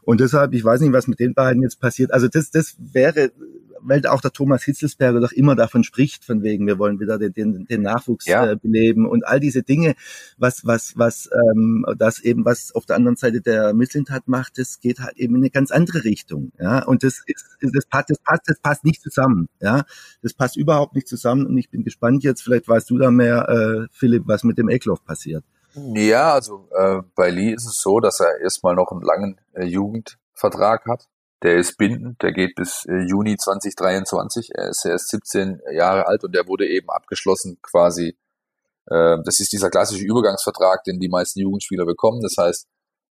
[0.02, 3.30] und deshalb, ich weiß nicht, was mit den beiden jetzt passiert, also das, das wäre
[3.82, 7.32] weil auch der Thomas Hitzelsberger doch immer davon spricht, von wegen, wir wollen wieder den,
[7.32, 8.50] den, den Nachwuchs ja.
[8.52, 9.94] äh, beleben und all diese Dinge,
[10.38, 14.80] was, was, was, ähm, das eben, was auf der anderen Seite der Misslintat macht, das
[14.80, 18.18] geht halt eben in eine ganz andere Richtung, ja, und das ist, das passt, das
[18.18, 19.84] passt, das passt nicht zusammen, ja,
[20.22, 23.48] das passt überhaupt nicht zusammen und ich bin gespannt jetzt, vielleicht weißt du da mehr,
[23.48, 25.44] äh, Philipp, was mit dem Eckloff passiert.
[25.74, 29.64] Ja, also äh, bei Lee ist es so, dass er erstmal noch einen langen äh,
[29.64, 31.08] Jugendvertrag hat.
[31.42, 34.50] Der ist bindend, der geht bis äh, Juni 2023.
[34.54, 38.18] Er ist erst 17 Jahre alt und der wurde eben abgeschlossen quasi.
[38.86, 42.20] Äh, das ist dieser klassische Übergangsvertrag, den die meisten Jugendspieler bekommen.
[42.20, 42.68] Das heißt,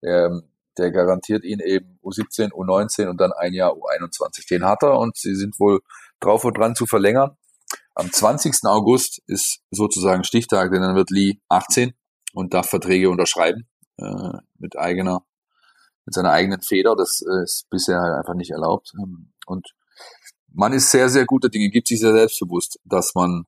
[0.02, 0.48] ähm,
[0.78, 4.48] der garantiert ihnen eben U17, U19 und dann ein Jahr U21.
[4.48, 5.80] Den hat er und sie sind wohl
[6.20, 7.36] drauf und dran zu verlängern.
[7.94, 8.64] Am 20.
[8.64, 11.92] August ist sozusagen Stichtag, denn dann wird Lee 18
[12.32, 13.68] und darf Verträge unterschreiben
[13.98, 15.24] äh, mit eigener
[16.04, 16.96] mit seiner eigenen Feder.
[16.96, 18.92] Das äh, ist bisher halt einfach nicht erlaubt.
[18.98, 19.66] Ähm, und
[20.52, 23.44] man ist sehr, sehr guter Dinge, gibt sich sehr selbstbewusst, dass man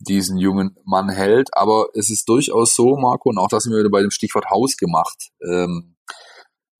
[0.00, 1.48] diesen jungen Mann hält.
[1.52, 4.50] Aber es ist durchaus so, Marco, und auch das sind wir wieder bei dem Stichwort
[4.50, 5.30] Haus gemacht.
[5.42, 5.96] Ähm,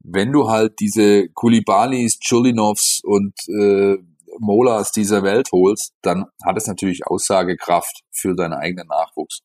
[0.00, 3.96] wenn du halt diese Kulibalis, Chulinovs und äh,
[4.38, 9.40] Molas dieser Welt holst, dann hat es natürlich Aussagekraft für deinen eigenen Nachwuchs.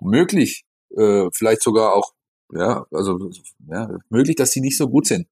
[0.00, 0.64] Möglich,
[0.96, 2.12] äh, vielleicht sogar auch
[2.52, 3.30] ja, also
[3.68, 5.28] ja, möglich, dass sie nicht so gut sind.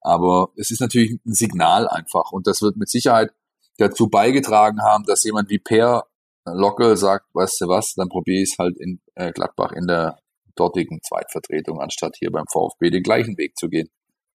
[0.00, 3.30] Aber es ist natürlich ein Signal einfach und das wird mit Sicherheit
[3.78, 6.06] dazu beigetragen haben, dass jemand wie Per
[6.46, 10.18] Lockel sagt, weißt du was, dann probiere ich es halt in äh, Gladbach in der
[10.56, 13.88] dortigen Zweitvertretung, anstatt hier beim VfB den gleichen Weg zu gehen.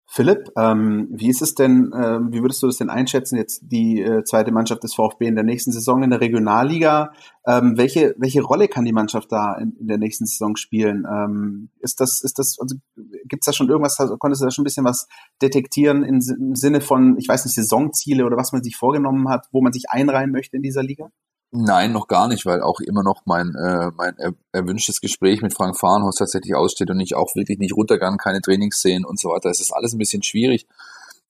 [0.07, 4.01] Philipp, ähm, wie ist es denn, äh, wie würdest du das denn einschätzen, jetzt die
[4.01, 7.11] äh, zweite Mannschaft des VfB in der nächsten Saison in der Regionalliga?
[7.47, 11.05] Ähm, welche, welche Rolle kann die Mannschaft da in, in der nächsten Saison spielen?
[11.11, 12.75] Ähm, ist das, ist das, also,
[13.25, 15.07] gibt's da schon irgendwas, konntest du da schon ein bisschen was
[15.41, 19.47] detektieren im, im Sinne von, ich weiß nicht, Saisonziele oder was man sich vorgenommen hat,
[19.51, 21.09] wo man sich einreihen möchte in dieser Liga?
[21.57, 25.53] Nein, noch gar nicht, weil auch immer noch mein, äh, mein er erwünschtes Gespräch mit
[25.53, 29.49] Frank Fahrenhaus tatsächlich aussteht und ich auch wirklich nicht runtergegangen, keine Trainingsszenen und so weiter.
[29.49, 30.67] Es ist alles ein bisschen schwierig.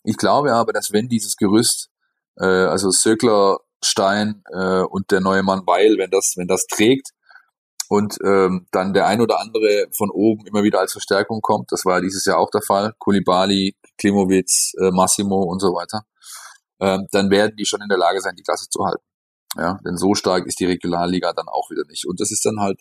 [0.04, 1.90] Ich glaube aber, dass wenn dieses Gerüst,
[2.38, 7.10] äh, also Söckler, Stein äh, und der neue Mann Weil, wenn das, wenn das trägt
[7.88, 11.86] und ähm, dann der ein oder andere von oben immer wieder als Verstärkung kommt, das
[11.86, 16.04] war ja dieses Jahr auch der Fall, Kulibali, Klimowitz, äh, Massimo und so weiter,
[16.80, 19.04] äh, dann werden die schon in der Lage sein, die Klasse zu halten.
[19.58, 22.06] Ja, denn so stark ist die Regionalliga dann auch wieder nicht.
[22.06, 22.80] Und das ist dann halt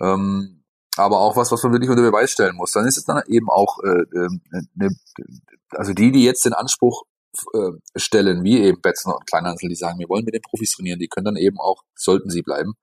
[0.00, 0.64] ähm,
[0.96, 2.72] aber auch was, was man wirklich unter Beweis stellen muss.
[2.72, 4.28] Dann ist es dann eben auch, äh, äh,
[4.74, 4.90] ne,
[5.70, 7.02] also die, die jetzt den Anspruch
[7.52, 11.00] äh, stellen, wie eben Betzner und Kleinhansel, die sagen, wir wollen mit den Profis trainieren,
[11.00, 12.74] die können dann eben auch, sollten sie bleiben,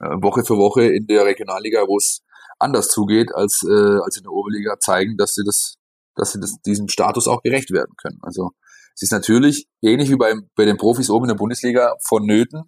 [0.00, 2.22] äh, Woche für Woche in der Regionalliga, wo es
[2.60, 5.74] anders zugeht als, äh, als in der Oberliga, zeigen, dass sie das,
[6.14, 8.18] dass sie das, diesem Status auch gerecht werden können.
[8.22, 8.50] Also
[8.98, 12.64] es ist natürlich ähnlich wie bei, bei den Profis oben in der Bundesliga vonnöten,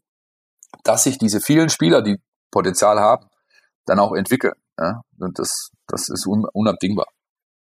[0.85, 2.19] dass sich diese vielen Spieler, die
[2.53, 3.27] Potenzial haben,
[3.85, 4.55] dann auch entwickeln.
[4.79, 5.03] Ja?
[5.19, 7.09] Und das, das ist un, unabdingbar.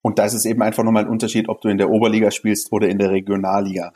[0.00, 2.72] Und da ist es eben einfach nochmal ein Unterschied, ob du in der Oberliga spielst
[2.72, 3.92] oder in der Regionalliga.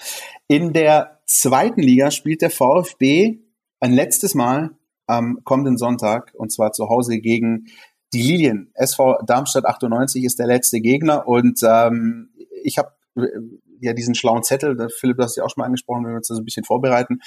[0.48, 3.38] In der zweiten Liga spielt der VfB
[3.80, 7.68] ein letztes Mal am kommenden Sonntag und zwar zu Hause gegen
[8.12, 8.70] die Lilien.
[8.74, 12.92] SV Darmstadt 98 ist der letzte Gegner und ähm, ich habe
[13.80, 16.28] ja diesen schlauen Zettel, Philipp, du hast ja auch schon mal angesprochen, wenn wir uns
[16.28, 17.20] da so ein bisschen vorbereiten.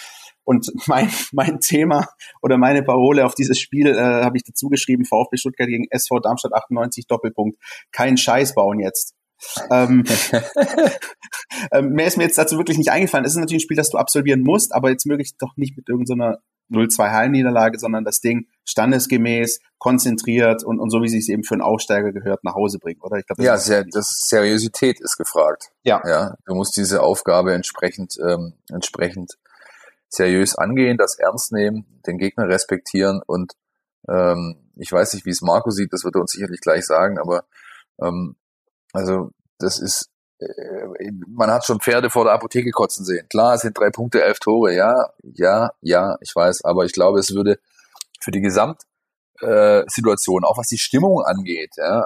[0.43, 2.07] Und mein, mein Thema
[2.41, 6.19] oder meine Parole auf dieses Spiel äh, habe ich dazu geschrieben, VfB Stuttgart gegen SV
[6.19, 7.57] Darmstadt 98, Doppelpunkt.
[7.91, 9.15] Kein Scheiß bauen jetzt.
[9.71, 10.03] ähm,
[11.71, 13.25] ähm, mehr ist mir jetzt dazu wirklich nicht eingefallen.
[13.25, 15.89] Es ist natürlich ein Spiel, das du absolvieren musst, aber jetzt möglichst doch nicht mit
[15.89, 16.37] irgendeiner
[16.71, 21.55] 0-2 Heimniederlage, sondern das Ding standesgemäß, konzentriert und, und so wie sich es eben für
[21.55, 23.17] einen Aufsteiger gehört, nach Hause bringen, oder?
[23.17, 25.71] Ich glaub, das ja, sehr, das Seriosität ist gefragt.
[25.83, 26.01] Ja.
[26.05, 26.35] ja.
[26.45, 29.37] Du musst diese Aufgabe entsprechend, ähm, entsprechend
[30.07, 33.53] seriös angehen, das ernst nehmen, den Gegner respektieren und
[34.07, 37.17] ähm, ich weiß nicht, wie es Marco sieht, das wird er uns sicherlich gleich sagen,
[37.19, 37.45] aber
[38.01, 38.35] ähm,
[38.93, 40.10] also das ist
[41.27, 43.27] man hat schon Pferde vor der Apotheke kotzen sehen.
[43.29, 47.19] Klar, es sind drei Punkte, elf Tore, ja, ja, ja, ich weiß, aber ich glaube,
[47.19, 47.59] es würde
[48.19, 52.03] für die Gesamtsituation, äh, auch was die Stimmung angeht, ja,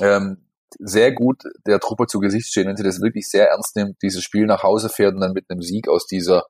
[0.00, 0.46] ähm,
[0.78, 4.22] sehr gut der Truppe zu Gesicht stehen, wenn sie das wirklich sehr ernst nimmt, dieses
[4.22, 6.44] Spiel nach Hause fährt und dann mit einem Sieg aus dieser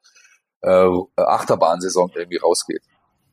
[0.63, 2.83] äh, Achterbahnsaison irgendwie rausgeht.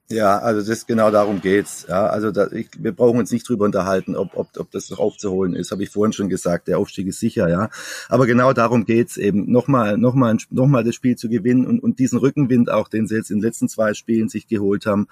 [0.09, 1.85] Ja, also das genau darum geht's.
[1.87, 4.99] Ja, also da, ich, wir brauchen uns nicht drüber unterhalten, ob, ob, ob das noch
[4.99, 5.71] aufzuholen ist.
[5.71, 6.67] Habe ich vorhin schon gesagt.
[6.67, 7.69] Der Aufstieg ist sicher, ja.
[8.09, 12.19] Aber genau darum geht's eben, nochmal, nochmal, nochmal das Spiel zu gewinnen und, und diesen
[12.19, 15.07] Rückenwind auch, den sie jetzt in den letzten zwei Spielen sich geholt haben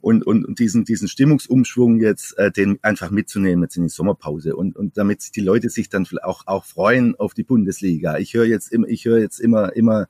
[0.00, 4.54] und, und, und diesen, diesen Stimmungsumschwung jetzt, äh, den einfach mitzunehmen jetzt in die Sommerpause
[4.54, 8.18] und, und damit die Leute sich dann auch, auch freuen auf die Bundesliga.
[8.18, 10.06] Ich höre jetzt immer, ich höre jetzt immer, immer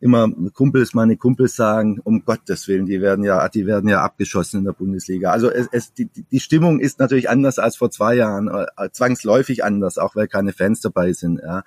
[0.00, 4.60] immer Kumpels, meine Kumpels sagen, um Gottes Willen, die werden ja, die werden ja abgeschossen
[4.60, 5.30] in der Bundesliga.
[5.30, 9.62] Also es, es, die, die Stimmung ist natürlich anders als vor zwei Jahren, äh, zwangsläufig
[9.62, 11.40] anders, auch weil keine Fans dabei sind.
[11.42, 11.64] Ja.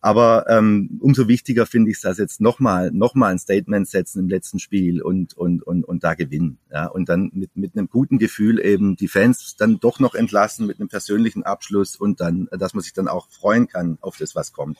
[0.00, 4.20] Aber ähm, umso wichtiger finde ich es, dass jetzt nochmal noch mal ein Statement setzen
[4.20, 6.58] im letzten Spiel und, und, und, und da gewinnen.
[6.70, 6.86] Ja.
[6.86, 10.78] Und dann mit, mit einem guten Gefühl eben die Fans dann doch noch entlassen mit
[10.78, 14.52] einem persönlichen Abschluss und dann, dass man sich dann auch freuen kann auf das, was
[14.52, 14.78] kommt.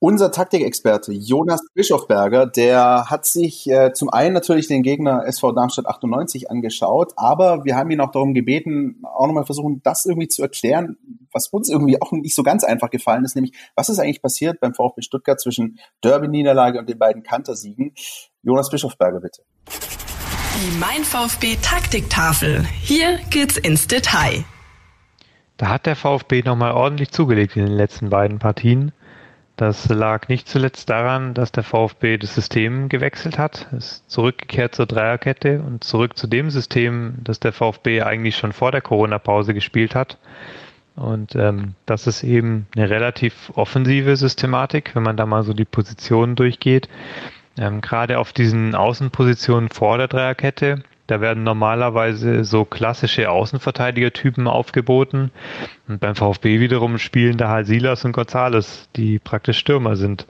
[0.00, 5.86] Unser Taktikexperte Jonas Bischofberger, der hat sich äh, zum einen natürlich den Gegner SV Darmstadt
[5.86, 10.40] 98 angeschaut, aber wir haben ihn auch darum gebeten, auch nochmal versuchen, das irgendwie zu
[10.42, 10.98] erklären,
[11.32, 14.60] was uns irgendwie auch nicht so ganz einfach gefallen ist, nämlich was ist eigentlich passiert
[14.60, 17.92] beim VfB Stuttgart zwischen Derby-Niederlage und den beiden Kantersiegen.
[18.44, 19.42] Jonas Bischofberger, bitte.
[19.66, 22.64] Die Mein VfB Taktiktafel.
[22.82, 24.44] Hier geht's ins Detail.
[25.56, 28.92] Da hat der VfB nochmal ordentlich zugelegt in den letzten beiden Partien.
[29.58, 34.86] Das lag nicht zuletzt daran, dass der VfB das System gewechselt hat, ist zurückgekehrt zur
[34.86, 39.96] Dreierkette und zurück zu dem System, das der VfB eigentlich schon vor der Corona-Pause gespielt
[39.96, 40.16] hat.
[40.94, 45.64] Und ähm, das ist eben eine relativ offensive Systematik, wenn man da mal so die
[45.64, 46.88] Positionen durchgeht.
[47.58, 55.30] Ähm, Gerade auf diesen Außenpositionen vor der Dreierkette da werden normalerweise so klassische Außenverteidigertypen aufgeboten.
[55.88, 60.26] Und beim VfB wiederum spielen da halt Silas und Gonzales, die praktisch Stürmer sind.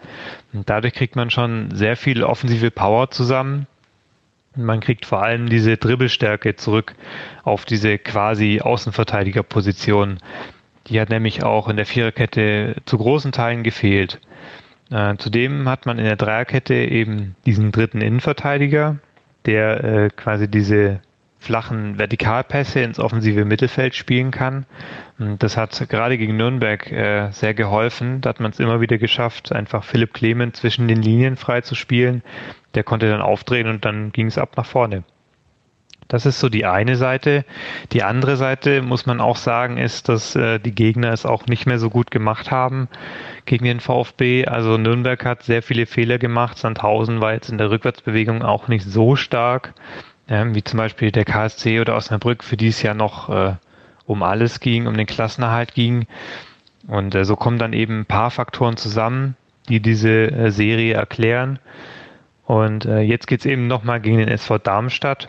[0.53, 3.67] Und dadurch kriegt man schon sehr viel offensive Power zusammen.
[4.55, 6.95] Und man kriegt vor allem diese Dribbelstärke zurück
[7.43, 10.21] auf diese quasi Außenverteidigerposition.
[10.87, 14.21] Die hat nämlich auch in der Viererkette zu großen Teilen gefehlt.
[14.93, 18.99] Äh, zudem hat man in der Dreierkette eben diesen dritten Innenverteidiger,
[19.47, 21.01] der äh, quasi diese
[21.39, 24.67] flachen Vertikalpässe ins offensive Mittelfeld spielen kann.
[25.19, 28.21] Und das hat gerade gegen Nürnberg äh, sehr geholfen.
[28.21, 31.75] Da hat man es immer wieder geschafft, einfach Philipp Clement zwischen den Linien frei zu
[31.75, 32.23] spielen.
[32.75, 35.05] Der konnte dann aufdrehen und dann ging es ab nach vorne.
[36.09, 37.45] Das ist so die eine Seite.
[37.93, 41.67] Die andere Seite, muss man auch sagen, ist, dass äh, die Gegner es auch nicht
[41.67, 42.89] mehr so gut gemacht haben
[43.45, 44.47] gegen den VfB.
[44.47, 46.57] Also Nürnberg hat sehr viele Fehler gemacht.
[46.57, 49.75] Sandhausen war jetzt in der Rückwärtsbewegung auch nicht so stark,
[50.29, 53.55] äh, wie zum Beispiel der KSC oder Osnabrück, für die es ja noch äh,
[54.07, 56.07] um alles ging, um den Klassenerhalt ging.
[56.87, 59.37] Und äh, so kommen dann eben ein paar Faktoren zusammen,
[59.69, 61.59] die diese äh, Serie erklären.
[62.47, 65.29] Und äh, jetzt geht es eben nochmal gegen den SV Darmstadt.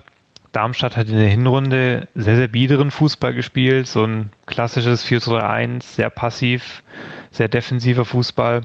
[0.51, 6.09] Darmstadt hat in der Hinrunde sehr, sehr biederen Fußball gespielt, so ein klassisches 4-3-1, sehr
[6.09, 6.83] passiv,
[7.31, 8.61] sehr defensiver Fußball.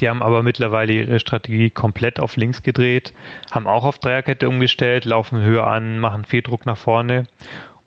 [0.00, 3.12] Die haben aber mittlerweile ihre Strategie komplett auf links gedreht,
[3.50, 7.26] haben auch auf Dreierkette umgestellt, laufen höher an, machen viel Druck nach vorne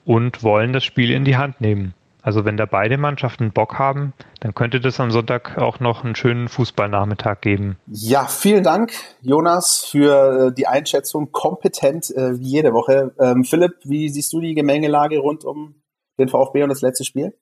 [0.04, 1.94] und wollen das Spiel in die Hand nehmen.
[2.22, 6.14] Also wenn da beide Mannschaften Bock haben, dann könnte das am Sonntag auch noch einen
[6.14, 7.78] schönen Fußballnachmittag geben.
[7.86, 8.92] Ja, vielen Dank,
[9.22, 11.32] Jonas, für äh, die Einschätzung.
[11.32, 13.14] Kompetent äh, wie jede Woche.
[13.18, 15.82] Ähm, Philipp, wie siehst du die Gemengelage rund um
[16.18, 17.34] den VfB und das letzte Spiel?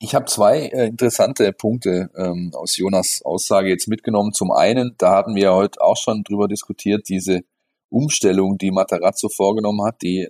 [0.00, 4.32] Ich habe zwei äh, interessante Punkte ähm, aus Jonas Aussage jetzt mitgenommen.
[4.32, 7.40] Zum einen, da hatten wir heute auch schon drüber diskutiert, diese
[7.88, 10.28] Umstellung, die Matarazzo vorgenommen hat, die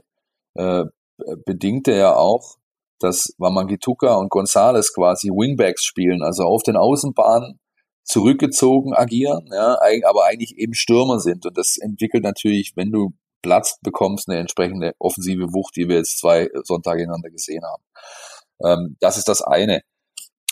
[0.54, 0.84] äh,
[1.44, 2.56] bedingte ja auch
[3.00, 7.58] dass Wamangituka und Gonzales quasi Wingbacks spielen, also auf den Außenbahnen
[8.04, 11.44] zurückgezogen agieren, ja, aber eigentlich eben Stürmer sind.
[11.44, 16.18] Und das entwickelt natürlich, wenn du Platz bekommst, eine entsprechende offensive Wucht, die wir jetzt
[16.18, 17.82] zwei Sonntage ineinander gesehen haben.
[18.64, 19.82] Ähm, das ist das eine.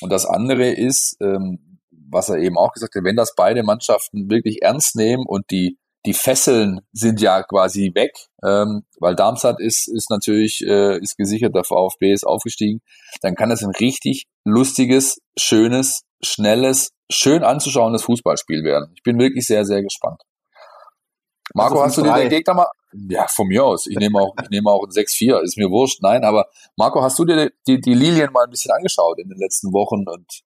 [0.01, 4.31] Und das andere ist, ähm, was er eben auch gesagt hat, wenn das beide Mannschaften
[4.31, 8.13] wirklich ernst nehmen und die die Fesseln sind ja quasi weg,
[8.45, 12.81] ähm, weil Darmstadt ist, ist natürlich äh, ist gesichert, der VfB ist aufgestiegen.
[13.21, 18.93] Dann kann das ein richtig lustiges, schönes, schnelles, schön anzuschauendes Fußballspiel werden.
[18.95, 20.23] Ich bin wirklich sehr, sehr gespannt.
[21.55, 22.67] Marco, also hast du dir den Gegner mal?
[23.09, 23.87] Ja, von mir aus.
[23.87, 26.03] Ich nehme auch, ich nehme auch ein 6-4, ist mir wurscht.
[26.03, 26.47] Nein, aber
[26.77, 30.09] Marco, hast du dir die, die Lilien mal ein bisschen angeschaut in den letzten Wochen
[30.09, 30.43] und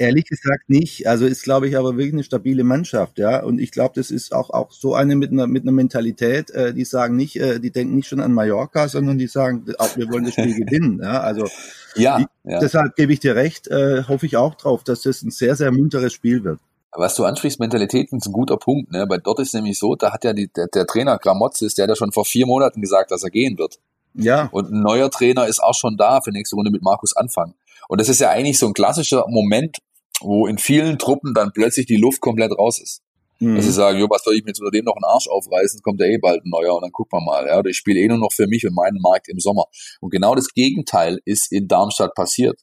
[0.00, 1.08] Ehrlich gesagt nicht.
[1.08, 3.42] Also ist, glaube ich, aber wirklich eine stabile Mannschaft, ja.
[3.42, 6.50] Und ich glaube, das ist auch auch so eine mit einer mit einer Mentalität.
[6.50, 9.96] Äh, die sagen nicht, äh, die denken nicht schon an Mallorca, sondern die sagen, auch
[9.96, 11.00] wir wollen das Spiel gewinnen.
[11.02, 11.48] Ja, also
[11.96, 12.60] ja, die, ja.
[12.60, 13.66] deshalb gebe ich dir recht.
[13.68, 16.60] Äh, hoffe ich auch drauf, dass das ein sehr sehr munteres Spiel wird.
[16.92, 18.92] Was du ansprichst, Mentalität ist ein guter Punkt.
[18.92, 19.06] Ne?
[19.06, 21.90] Bei dort ist nämlich so, da hat ja die, der, der Trainer Gramotzes, der hat
[21.90, 23.78] ja schon vor vier Monaten gesagt, dass er gehen wird.
[24.14, 24.48] Ja.
[24.52, 27.54] Und ein neuer Trainer ist auch schon da für nächste Runde mit Markus Anfang.
[27.88, 29.78] Und das ist ja eigentlich so ein klassischer Moment,
[30.20, 33.02] wo in vielen Truppen dann plötzlich die Luft komplett raus ist.
[33.40, 33.56] Mhm.
[33.56, 35.80] Dass sie sagen, jo, was soll ich mir jetzt unter dem noch einen Arsch aufreißen,
[35.82, 37.46] kommt ja eh bald ein neuer und dann gucken wir mal.
[37.46, 39.66] Ja, oder ich spiele eh nur noch für mich und meinen Markt im Sommer.
[40.00, 42.60] Und genau das Gegenteil ist in Darmstadt passiert.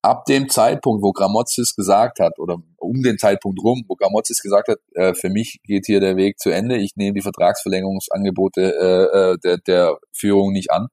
[0.00, 4.68] Ab dem Zeitpunkt, wo Gramozis gesagt hat, oder um den Zeitpunkt rum, wo Gramozis gesagt
[4.68, 9.32] hat, äh, für mich geht hier der Weg zu Ende, ich nehme die Vertragsverlängerungsangebote äh,
[9.32, 10.88] äh, der, der Führung nicht an,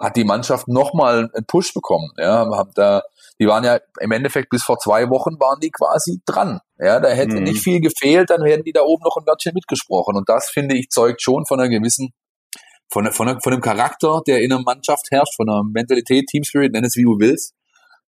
[0.00, 2.10] hat die Mannschaft nochmal einen Push bekommen.
[2.16, 3.02] Ja, haben da
[3.40, 6.60] die waren ja im Endeffekt bis vor zwei Wochen waren die quasi dran.
[6.78, 7.44] Ja, da hätte mhm.
[7.44, 10.16] nicht viel gefehlt, dann hätten die da oben noch ein Wörtchen mitgesprochen.
[10.16, 12.10] Und das finde ich zeugt schon von einer gewissen,
[12.90, 16.72] von, von, von einem Charakter, der in einer Mannschaft herrscht, von einer Mentalität, Team Spirit,
[16.72, 17.54] nenn es wie du willst,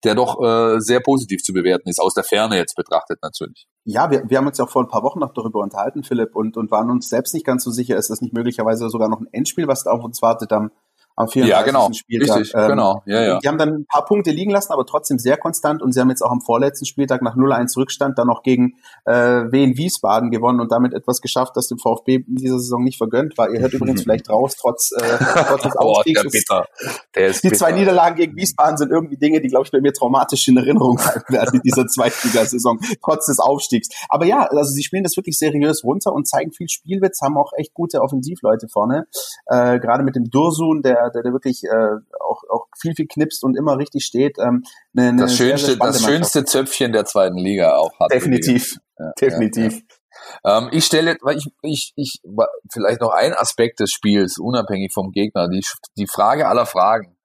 [0.05, 3.67] der doch äh, sehr positiv zu bewerten ist, aus der Ferne jetzt betrachtet natürlich.
[3.85, 6.59] Ja, wir, wir haben uns ja vor ein paar Wochen noch darüber unterhalten, Philipp, und,
[6.59, 9.29] und waren uns selbst nicht ganz so sicher, ist das nicht möglicherweise sogar noch ein
[9.33, 10.73] Endspiel, was da auf uns wartet am
[11.17, 11.49] am 34.
[11.51, 11.93] Ja, genau.
[11.93, 12.39] Spieltag.
[12.39, 13.03] Richtig, ähm, genau.
[13.07, 13.39] Ja, ja.
[13.39, 16.11] Die haben dann ein paar Punkte liegen lassen, aber trotzdem sehr konstant und sie haben
[16.11, 20.61] jetzt auch am vorletzten Spieltag nach 0-1 Rückstand dann noch gegen äh, Wien Wiesbaden gewonnen
[20.61, 23.51] und damit etwas geschafft, das dem VfB in dieser Saison nicht vergönnt war.
[23.51, 26.23] Ihr hört übrigens vielleicht raus, trotz, äh, trotz des Aufstiegs.
[26.25, 26.67] oh, der
[27.15, 27.59] Der ist die bitter.
[27.59, 30.97] zwei Niederlagen gegen Wiesbaden sind irgendwie Dinge, die, glaube ich, bei mir traumatisch in Erinnerung
[30.97, 33.89] bleiben werden in dieser Zweitligasaison, trotz des Aufstiegs.
[34.09, 37.53] Aber ja, also sie spielen das wirklich seriös runter und zeigen viel Spielwitz, haben auch
[37.57, 39.07] echt gute Offensivleute vorne.
[39.47, 43.45] Äh, Gerade mit dem Dursun, der, der, der wirklich äh, auch, auch viel, viel knipst
[43.45, 44.39] und immer richtig steht.
[44.39, 44.65] Ähm,
[44.97, 48.13] eine, eine das schönste, sehr, sehr das schönste Zöpfchen der zweiten Liga auch hat.
[48.13, 49.73] Definitiv, ja, definitiv.
[49.73, 50.59] Ja, ja.
[50.59, 52.21] Ähm, ich stelle, weil ich, ich, ich,
[52.71, 55.65] vielleicht noch ein Aspekt des Spiels, unabhängig vom Gegner, die,
[55.97, 57.17] die Frage aller Fragen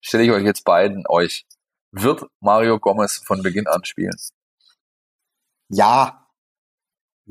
[0.00, 1.46] stelle ich euch jetzt beiden euch.
[1.92, 4.16] Wird Mario Gomez von Beginn an spielen?
[5.68, 6.21] Ja.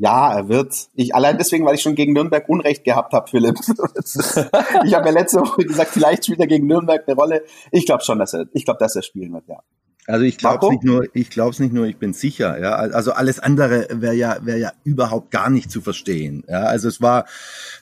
[0.01, 0.89] Ja, er wird.
[0.95, 3.55] Ich allein deswegen, weil ich schon gegen Nürnberg Unrecht gehabt habe, Philipp.
[4.83, 7.43] ich habe ja letzte Woche gesagt, vielleicht spielt er gegen Nürnberg eine Rolle.
[7.71, 9.59] Ich glaube schon, dass er, ich glaube, dass er spielen wird, ja.
[10.07, 12.59] Also ich glaube es nicht nur, ich glaube es nicht nur, ich bin sicher.
[12.59, 16.43] Ja, also alles andere wäre ja wäre ja überhaupt gar nicht zu verstehen.
[16.47, 17.25] Ja, also es war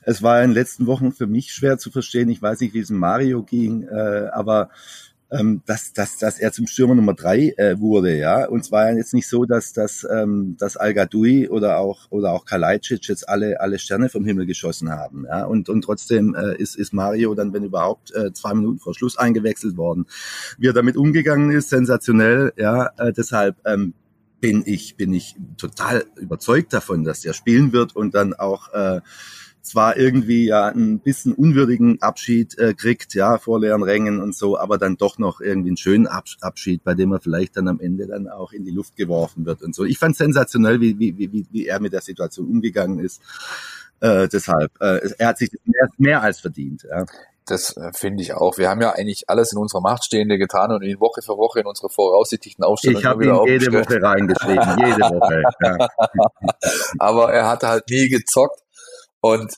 [0.04, 2.28] es war in den letzten Wochen für mich schwer zu verstehen.
[2.28, 4.70] Ich weiß nicht, wie es Mario ging, äh, aber
[5.32, 8.48] ähm, dass, dass, dass er zum Stürmer Nummer drei äh, wurde, ja.
[8.48, 12.46] Und zwar jetzt nicht so, dass, dass, ähm, dass Al Gadoui oder auch oder auch
[12.46, 15.46] Kalajdzic jetzt alle alle Sterne vom Himmel geschossen haben, ja.
[15.46, 19.18] Und und trotzdem äh, ist ist Mario dann, wenn überhaupt, äh, zwei Minuten vor Schluss
[19.18, 20.06] eingewechselt worden.
[20.58, 22.90] Wie er damit umgegangen ist, sensationell, ja.
[22.98, 23.94] Äh, deshalb ähm,
[24.42, 29.02] bin ich bin ich total überzeugt davon, dass der spielen wird und dann auch äh,
[29.62, 34.58] zwar irgendwie ja ein bisschen unwürdigen Abschied äh, kriegt, ja, vor leeren Rängen und so,
[34.58, 38.08] aber dann doch noch irgendwie einen schönen Abschied, bei dem er vielleicht dann am Ende
[38.08, 39.86] dann auch in die Luft geworfen wird und so.
[39.86, 43.22] Ich fand sensationell, wie, wie, wie, wie er mit der Situation umgegangen ist.
[44.02, 46.88] Äh, deshalb, äh, er hat sich mehr, mehr als verdient.
[46.90, 47.06] Ja.
[47.50, 48.58] Das äh, finde ich auch.
[48.60, 51.62] Wir haben ja eigentlich alles in unserer Macht Stehende getan und ihn Woche für Woche
[51.62, 55.44] in unsere voraussichtlichen Aufstellungen Ich habe ihn jede Woche reingeschrieben, jede Woche.
[55.64, 55.88] Ja.
[57.00, 58.62] Aber er hatte halt nie gezockt
[59.22, 59.56] und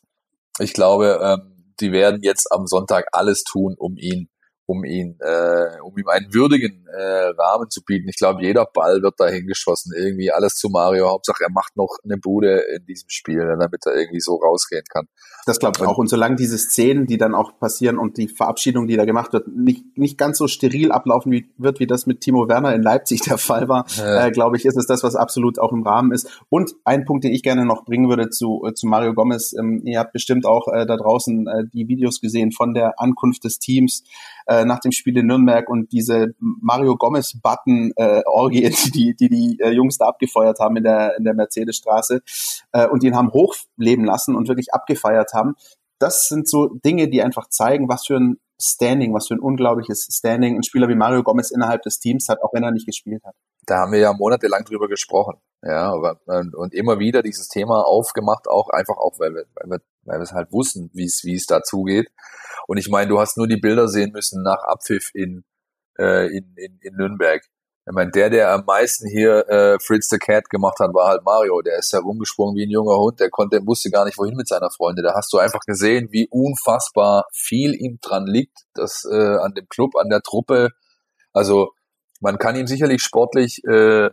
[0.59, 4.29] ich glaube, ähm, die werden jetzt am Sonntag alles tun, um ihn
[4.71, 8.07] um ihn, äh, um ihm einen würdigen äh, Rahmen zu bieten.
[8.07, 9.91] Ich glaube, jeder Ball wird da hingeschossen.
[9.95, 11.09] Irgendwie alles zu Mario.
[11.09, 15.07] Hauptsache, er macht noch eine Bude in diesem Spiel, damit er irgendwie so rausgehen kann.
[15.45, 15.97] Das glaube ich auch.
[15.97, 19.47] Und solange diese Szenen, die dann auch passieren und die Verabschiedung, die da gemacht wird,
[19.49, 23.21] nicht, nicht ganz so steril ablaufen wie, wird, wie das mit Timo Werner in Leipzig
[23.27, 24.27] der Fall war, ja.
[24.27, 26.41] äh, glaube ich, ist es das, was absolut auch im Rahmen ist.
[26.49, 29.53] Und ein Punkt, den ich gerne noch bringen würde zu, äh, zu Mario Gomez.
[29.53, 33.43] Ähm, ihr habt bestimmt auch äh, da draußen äh, die Videos gesehen von der Ankunft
[33.43, 34.03] des Teams
[34.51, 39.29] äh, nach dem Spiel in Nürnberg und diese Mario Gomez Button äh, Orgie, die die,
[39.29, 42.21] die äh, Jungs da abgefeuert haben in der in der Mercedesstraße
[42.73, 45.55] äh, und ihn haben hochleben lassen und wirklich abgefeiert haben.
[45.99, 50.07] Das sind so Dinge, die einfach zeigen, was für ein Standing, was für ein unglaubliches
[50.11, 53.23] Standing ein Spieler wie Mario Gomez innerhalb des Teams hat, auch wenn er nicht gespielt
[53.23, 53.35] hat.
[53.65, 58.69] Da haben wir ja monatelang drüber gesprochen, ja, und immer wieder dieses Thema aufgemacht, auch
[58.69, 61.45] einfach auch, weil wir, weil wir, weil wir es halt wussten, wie es, wie es
[61.45, 62.09] dazugeht.
[62.67, 65.43] Und ich meine, du hast nur die Bilder sehen müssen nach Abpfiff in,
[65.99, 67.41] äh, in, in, in Nürnberg.
[67.87, 71.23] Ich meine, der, der am meisten hier äh, Fritz the Cat gemacht hat, war halt
[71.25, 71.61] Mario.
[71.61, 73.19] Der ist herumgesprungen wie ein junger Hund.
[73.19, 75.01] Der konnte, wusste gar nicht, wohin mit seiner Freunde.
[75.01, 79.67] Da hast du einfach gesehen, wie unfassbar viel ihm dran liegt, das äh, an dem
[79.67, 80.69] Club, an der Truppe.
[81.33, 81.71] Also
[82.19, 84.09] man kann ihm sicherlich sportlich äh,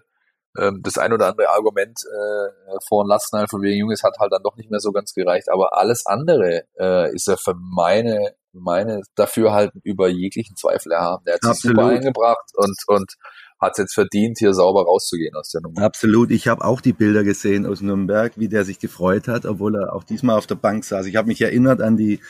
[0.59, 4.43] ähm, das ein oder andere Argument äh, vor Latzenheim von wegen Junges hat halt dann
[4.43, 5.49] doch nicht mehr so ganz gereicht.
[5.51, 11.25] Aber alles andere äh, ist er für meine, meine Dafürhalten über jeglichen Zweifel erhaben.
[11.27, 11.77] Der hat sich Absolut.
[11.77, 13.15] super eingebracht und, und
[13.61, 15.83] hat es jetzt verdient, hier sauber rauszugehen aus der Nummer.
[15.83, 16.31] Absolut.
[16.31, 19.93] Ich habe auch die Bilder gesehen aus Nürnberg, wie der sich gefreut hat, obwohl er
[19.93, 21.07] auch diesmal auf der Bank saß.
[21.07, 22.21] Ich habe mich erinnert an die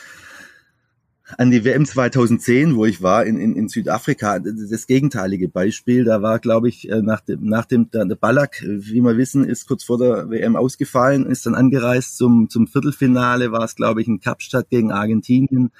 [1.37, 6.03] an die WM 2010, wo ich war in, in, in Südafrika, das gegenteilige Beispiel.
[6.03, 9.67] Da war, glaube ich, äh, nach dem, nach dem der, Ballack, wie wir wissen, ist
[9.67, 14.07] kurz vor der WM ausgefallen, ist dann angereist zum, zum Viertelfinale, war es, glaube ich,
[14.07, 15.71] in Kapstadt gegen Argentinien,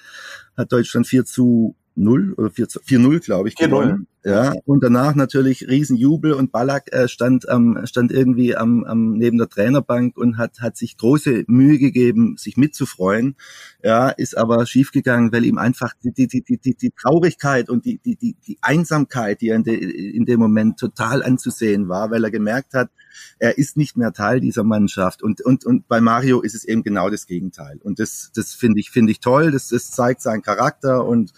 [0.56, 4.08] hat Deutschland 4 zu 0 oder 4-0, glaube ich, gewonnen.
[4.26, 9.38] Ja, und danach natürlich Riesenjubel und Ballack äh, stand, ähm, stand irgendwie am, am, neben
[9.38, 13.38] der Trainerbank und hat, hat sich große Mühe gegeben, sich mitzufreuen.
[13.82, 18.00] Ja, ist aber schiefgegangen, weil ihm einfach die, die, die, die, die Traurigkeit und die,
[18.00, 22.26] die, die, die Einsamkeit, die er in, de, in dem Moment total anzusehen war, weil
[22.26, 22.90] er gemerkt hat,
[23.38, 25.24] er ist nicht mehr Teil dieser Mannschaft.
[25.24, 27.80] Und, und, und bei Mario ist es eben genau das Gegenteil.
[27.84, 29.52] Und das, das finde ich, finde ich toll.
[29.52, 31.32] Das, das zeigt seinen Charakter und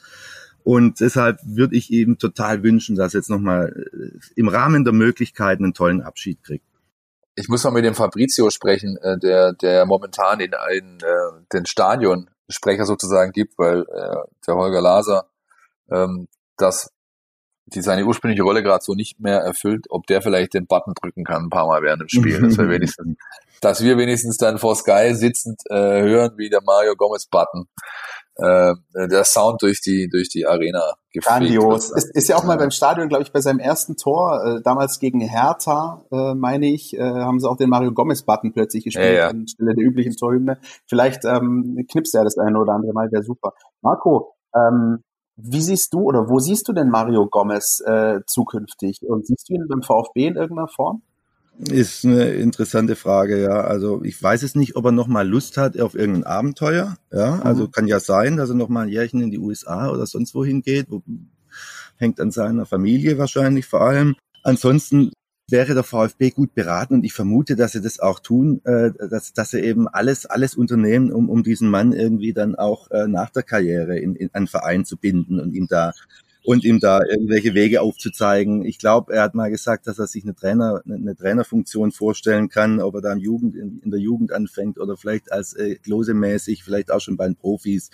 [0.64, 5.64] und deshalb würde ich eben total wünschen, dass jetzt nochmal äh, im Rahmen der Möglichkeiten
[5.64, 6.66] einen tollen Abschied kriegt.
[7.36, 11.66] Ich muss mal mit dem Fabrizio sprechen, äh, der, der momentan in, in äh, den
[11.66, 13.86] Stadionsprecher sozusagen gibt, weil
[14.46, 15.26] der Holger Laser
[15.90, 16.92] ähm, das
[17.68, 21.24] die seine ursprüngliche Rolle gerade so nicht mehr erfüllt, ob der vielleicht den Button drücken
[21.24, 22.42] kann ein paar Mal während dem Spiel.
[22.42, 23.18] Das wenigstens,
[23.62, 27.68] dass wir wenigstens dann vor Sky sitzend äh, hören, wie der Mario Gomez Button
[28.36, 31.92] äh, der Sound durch die durch die Arena Grandios.
[31.92, 35.00] Ist, ist ja auch mal beim Stadion, glaube ich, bei seinem ersten Tor, äh, damals
[35.00, 39.14] gegen Hertha, äh, meine ich, äh, haben sie auch den Mario Gomez-Button plötzlich gespielt, ja,
[39.14, 39.28] ja.
[39.28, 40.60] anstelle der üblichen Torhymne.
[40.88, 43.54] Vielleicht ähm, knipst er das eine oder andere Mal, wäre super.
[43.82, 45.04] Marco, ähm,
[45.36, 49.02] wie siehst du oder wo siehst du denn Mario Gomez äh, zukünftig?
[49.08, 51.02] Und siehst du ihn beim VfB in irgendeiner Form?
[51.60, 53.62] Ist eine interessante Frage, ja.
[53.62, 56.98] Also ich weiß es nicht, ob er noch mal Lust hat auf irgendein Abenteuer.
[57.12, 57.42] Ja, mhm.
[57.44, 60.34] also kann ja sein, dass er noch mal ein Jährchen in die USA oder sonst
[60.34, 60.88] wohin geht.
[60.90, 61.04] Wo,
[61.98, 64.16] hängt an seiner Familie wahrscheinlich vor allem.
[64.44, 65.12] Ansonsten
[65.50, 69.34] wäre der VfB gut beraten und ich vermute, dass sie das auch tun, äh, dass,
[69.34, 73.30] dass sie eben alles, alles unternehmen, um, um diesen Mann irgendwie dann auch äh, nach
[73.30, 75.92] der Karriere in, in einen Verein zu binden und ihm da
[76.44, 78.66] und ihm da irgendwelche Wege aufzuzeigen.
[78.66, 82.80] Ich glaube, er hat mal gesagt, dass er sich eine Trainer, eine Trainerfunktion vorstellen kann,
[82.80, 86.64] ob er da im Jugend, in, in der Jugend anfängt oder vielleicht als äh, Klose-mäßig,
[86.64, 87.90] vielleicht auch schon bei den Profis.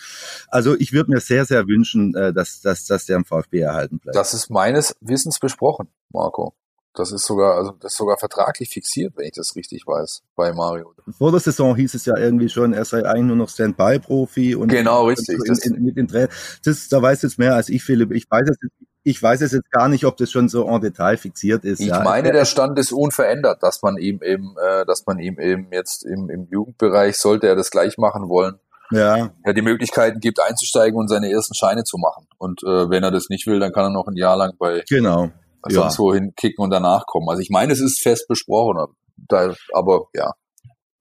[0.49, 3.99] Also ich würde mir sehr, sehr wünschen, äh, dass, dass, dass der am VfB erhalten
[3.99, 4.15] bleibt.
[4.15, 6.53] Das ist meines Wissens besprochen, Marco.
[6.97, 10.51] Das ist sogar, also das ist sogar vertraglich fixiert, wenn ich das richtig weiß, bei
[10.51, 10.95] Mario.
[11.15, 14.69] Vor der Saison hieß es ja irgendwie schon, er sei eigentlich nur noch Standby-Profi und
[14.69, 15.37] genau richtig.
[15.45, 16.27] In, in, mit den
[16.65, 18.11] das, da weiß jetzt mehr als ich, Philipp.
[18.13, 18.57] Ich weiß es,
[19.03, 21.81] ich weiß es jetzt gar nicht, ob das schon so en Detail fixiert ist.
[21.81, 22.01] Ich ja.
[22.01, 26.03] meine, der Stand ist unverändert, dass man ihm eben, äh, dass man ihm eben jetzt
[26.03, 28.55] im, im Jugendbereich sollte er das gleich machen wollen.
[28.89, 29.29] Ja.
[29.45, 32.25] ja, die Möglichkeiten gibt, einzusteigen und seine ersten Scheine zu machen.
[32.37, 34.83] Und äh, wenn er das nicht will, dann kann er noch ein Jahr lang bei
[34.89, 35.29] genau
[35.67, 35.81] ja.
[35.81, 37.29] sonst wohin kicken und danach kommen.
[37.29, 40.31] Also ich meine, es ist fest besprochen, da, aber ja,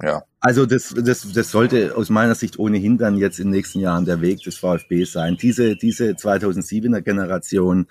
[0.02, 0.22] ja.
[0.40, 4.04] Also das, das, das sollte aus meiner Sicht ohnehin dann jetzt in den nächsten Jahren
[4.04, 5.36] der Weg des VfB sein.
[5.40, 7.86] Diese, diese 2007er Generation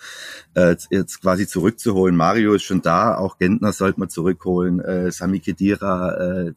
[0.53, 2.15] äh, jetzt quasi zurückzuholen.
[2.15, 4.79] Mario ist schon da, auch Gentner sollte man zurückholen.
[4.79, 6.53] Äh, Sami Khedira äh,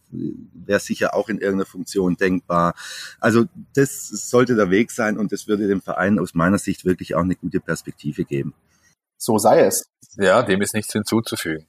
[0.52, 2.74] wäre sicher auch in irgendeiner Funktion denkbar.
[3.18, 7.14] Also das sollte der Weg sein und das würde dem Verein aus meiner Sicht wirklich
[7.14, 8.54] auch eine gute Perspektive geben.
[9.18, 9.90] So sei es.
[10.16, 11.68] Ja, dem ist nichts hinzuzufügen.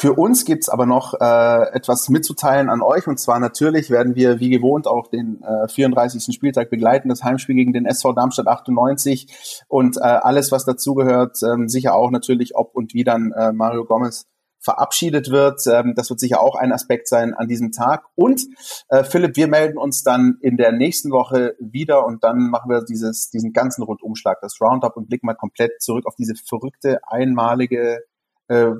[0.00, 3.06] Für uns gibt's aber noch äh, etwas mitzuteilen an euch.
[3.06, 6.34] Und zwar natürlich werden wir wie gewohnt auch den äh, 34.
[6.34, 11.68] Spieltag begleiten, das Heimspiel gegen den SV Darmstadt 98 und äh, alles, was dazugehört, ähm,
[11.68, 14.24] sicher auch natürlich, ob und wie dann äh, Mario Gomez
[14.60, 15.60] verabschiedet wird.
[15.66, 18.04] Ähm, das wird sicher auch ein Aspekt sein an diesem Tag.
[18.14, 18.42] Und
[18.88, 22.82] äh, Philipp, wir melden uns dann in der nächsten Woche wieder und dann machen wir
[22.82, 28.00] dieses, diesen ganzen Rundumschlag, das Roundup und blicken mal komplett zurück auf diese verrückte, einmalige,
[28.48, 28.72] äh,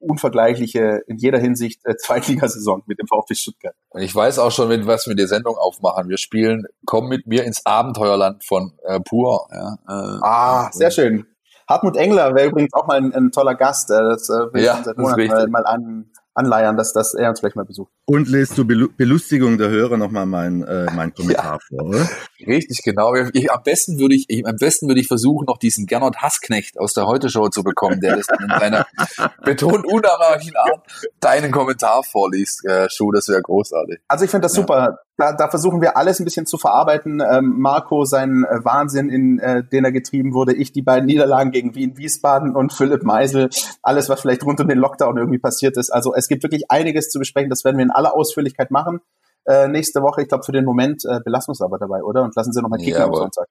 [0.00, 3.74] unvergleichliche, in jeder Hinsicht äh, Zweitligasaison mit dem VfB Stuttgart.
[3.88, 6.08] Und ich weiß auch schon, mit was wir die Sendung aufmachen.
[6.08, 9.48] Wir spielen Komm mit mir ins Abenteuerland von äh, Pur.
[9.50, 11.26] Ja, äh, ah, sehr schön.
[11.68, 13.90] Hartmut Engler wäre übrigens auch mal ein, ein toller Gast.
[13.90, 17.30] Äh, das äh, will ja, ich seit Monaten mal, mal an, anleiern, dass, dass er
[17.30, 17.90] uns vielleicht mal besucht.
[18.06, 22.08] Und lest zur Belustigung der Hörer nochmal mein, äh, mein Kommentar ja, vor, oder?
[22.46, 23.14] Richtig, genau.
[23.32, 26.78] Ich, am besten würde ich, ich, am besten würde ich versuchen, noch diesen Gernot Hassknecht
[26.78, 28.86] aus der Heute-Show zu bekommen, der das in seiner
[29.44, 30.86] betont unerwarteten Art
[31.20, 32.64] deinen Kommentar vorliest.
[32.66, 34.00] Äh, Schuh, das wäre großartig.
[34.08, 34.62] Also ich finde das ja.
[34.62, 34.98] super.
[35.16, 37.20] Da, da versuchen wir alles ein bisschen zu verarbeiten.
[37.20, 41.52] Ähm, Marco seinen äh, Wahnsinn, in äh, den er getrieben wurde, ich die beiden Niederlagen
[41.52, 43.48] gegen Wien, Wiesbaden und Philipp Meisel,
[43.82, 45.90] alles, was vielleicht rund um den Lockdown irgendwie passiert ist.
[45.90, 47.48] Also es gibt wirklich einiges zu besprechen.
[47.48, 49.00] Das werden wir in aller Ausführlichkeit machen
[49.46, 50.22] äh, nächste Woche.
[50.22, 52.22] Ich glaube, für den Moment äh, belassen wir es aber dabei, oder?
[52.22, 53.14] Und lassen Sie nochmal kicken Jawohl.
[53.14, 53.48] am Sonntag.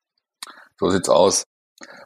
[0.79, 1.45] So sieht's aus.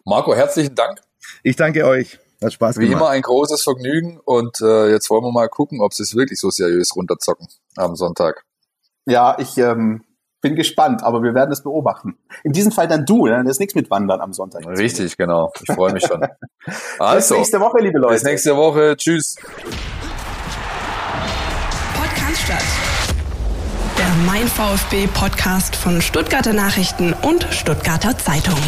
[0.05, 1.01] Marco, herzlichen Dank.
[1.43, 2.20] Ich danke euch.
[2.43, 2.89] Hat Spaß gemacht.
[2.89, 6.16] Wie immer ein großes Vergnügen und äh, jetzt wollen wir mal gucken, ob sie es
[6.16, 8.43] wirklich so seriös runterzocken am Sonntag.
[9.08, 10.03] Ja, ich ähm,
[10.41, 12.18] bin gespannt, aber wir werden es beobachten.
[12.43, 13.41] In diesem Fall dann du, ne?
[13.43, 14.68] das ist nichts mit Wandern am Sonntag.
[14.68, 15.51] Richtig, genau.
[15.62, 16.26] Ich freue mich schon.
[16.99, 18.16] Also, bis nächste Woche, liebe Leute.
[18.16, 18.97] Bis nächste Woche.
[18.97, 19.38] Tschüss.
[21.95, 22.64] Podcast statt.
[23.97, 28.60] Der Mein VfB Podcast von Stuttgarter Nachrichten und Stuttgarter Zeitung.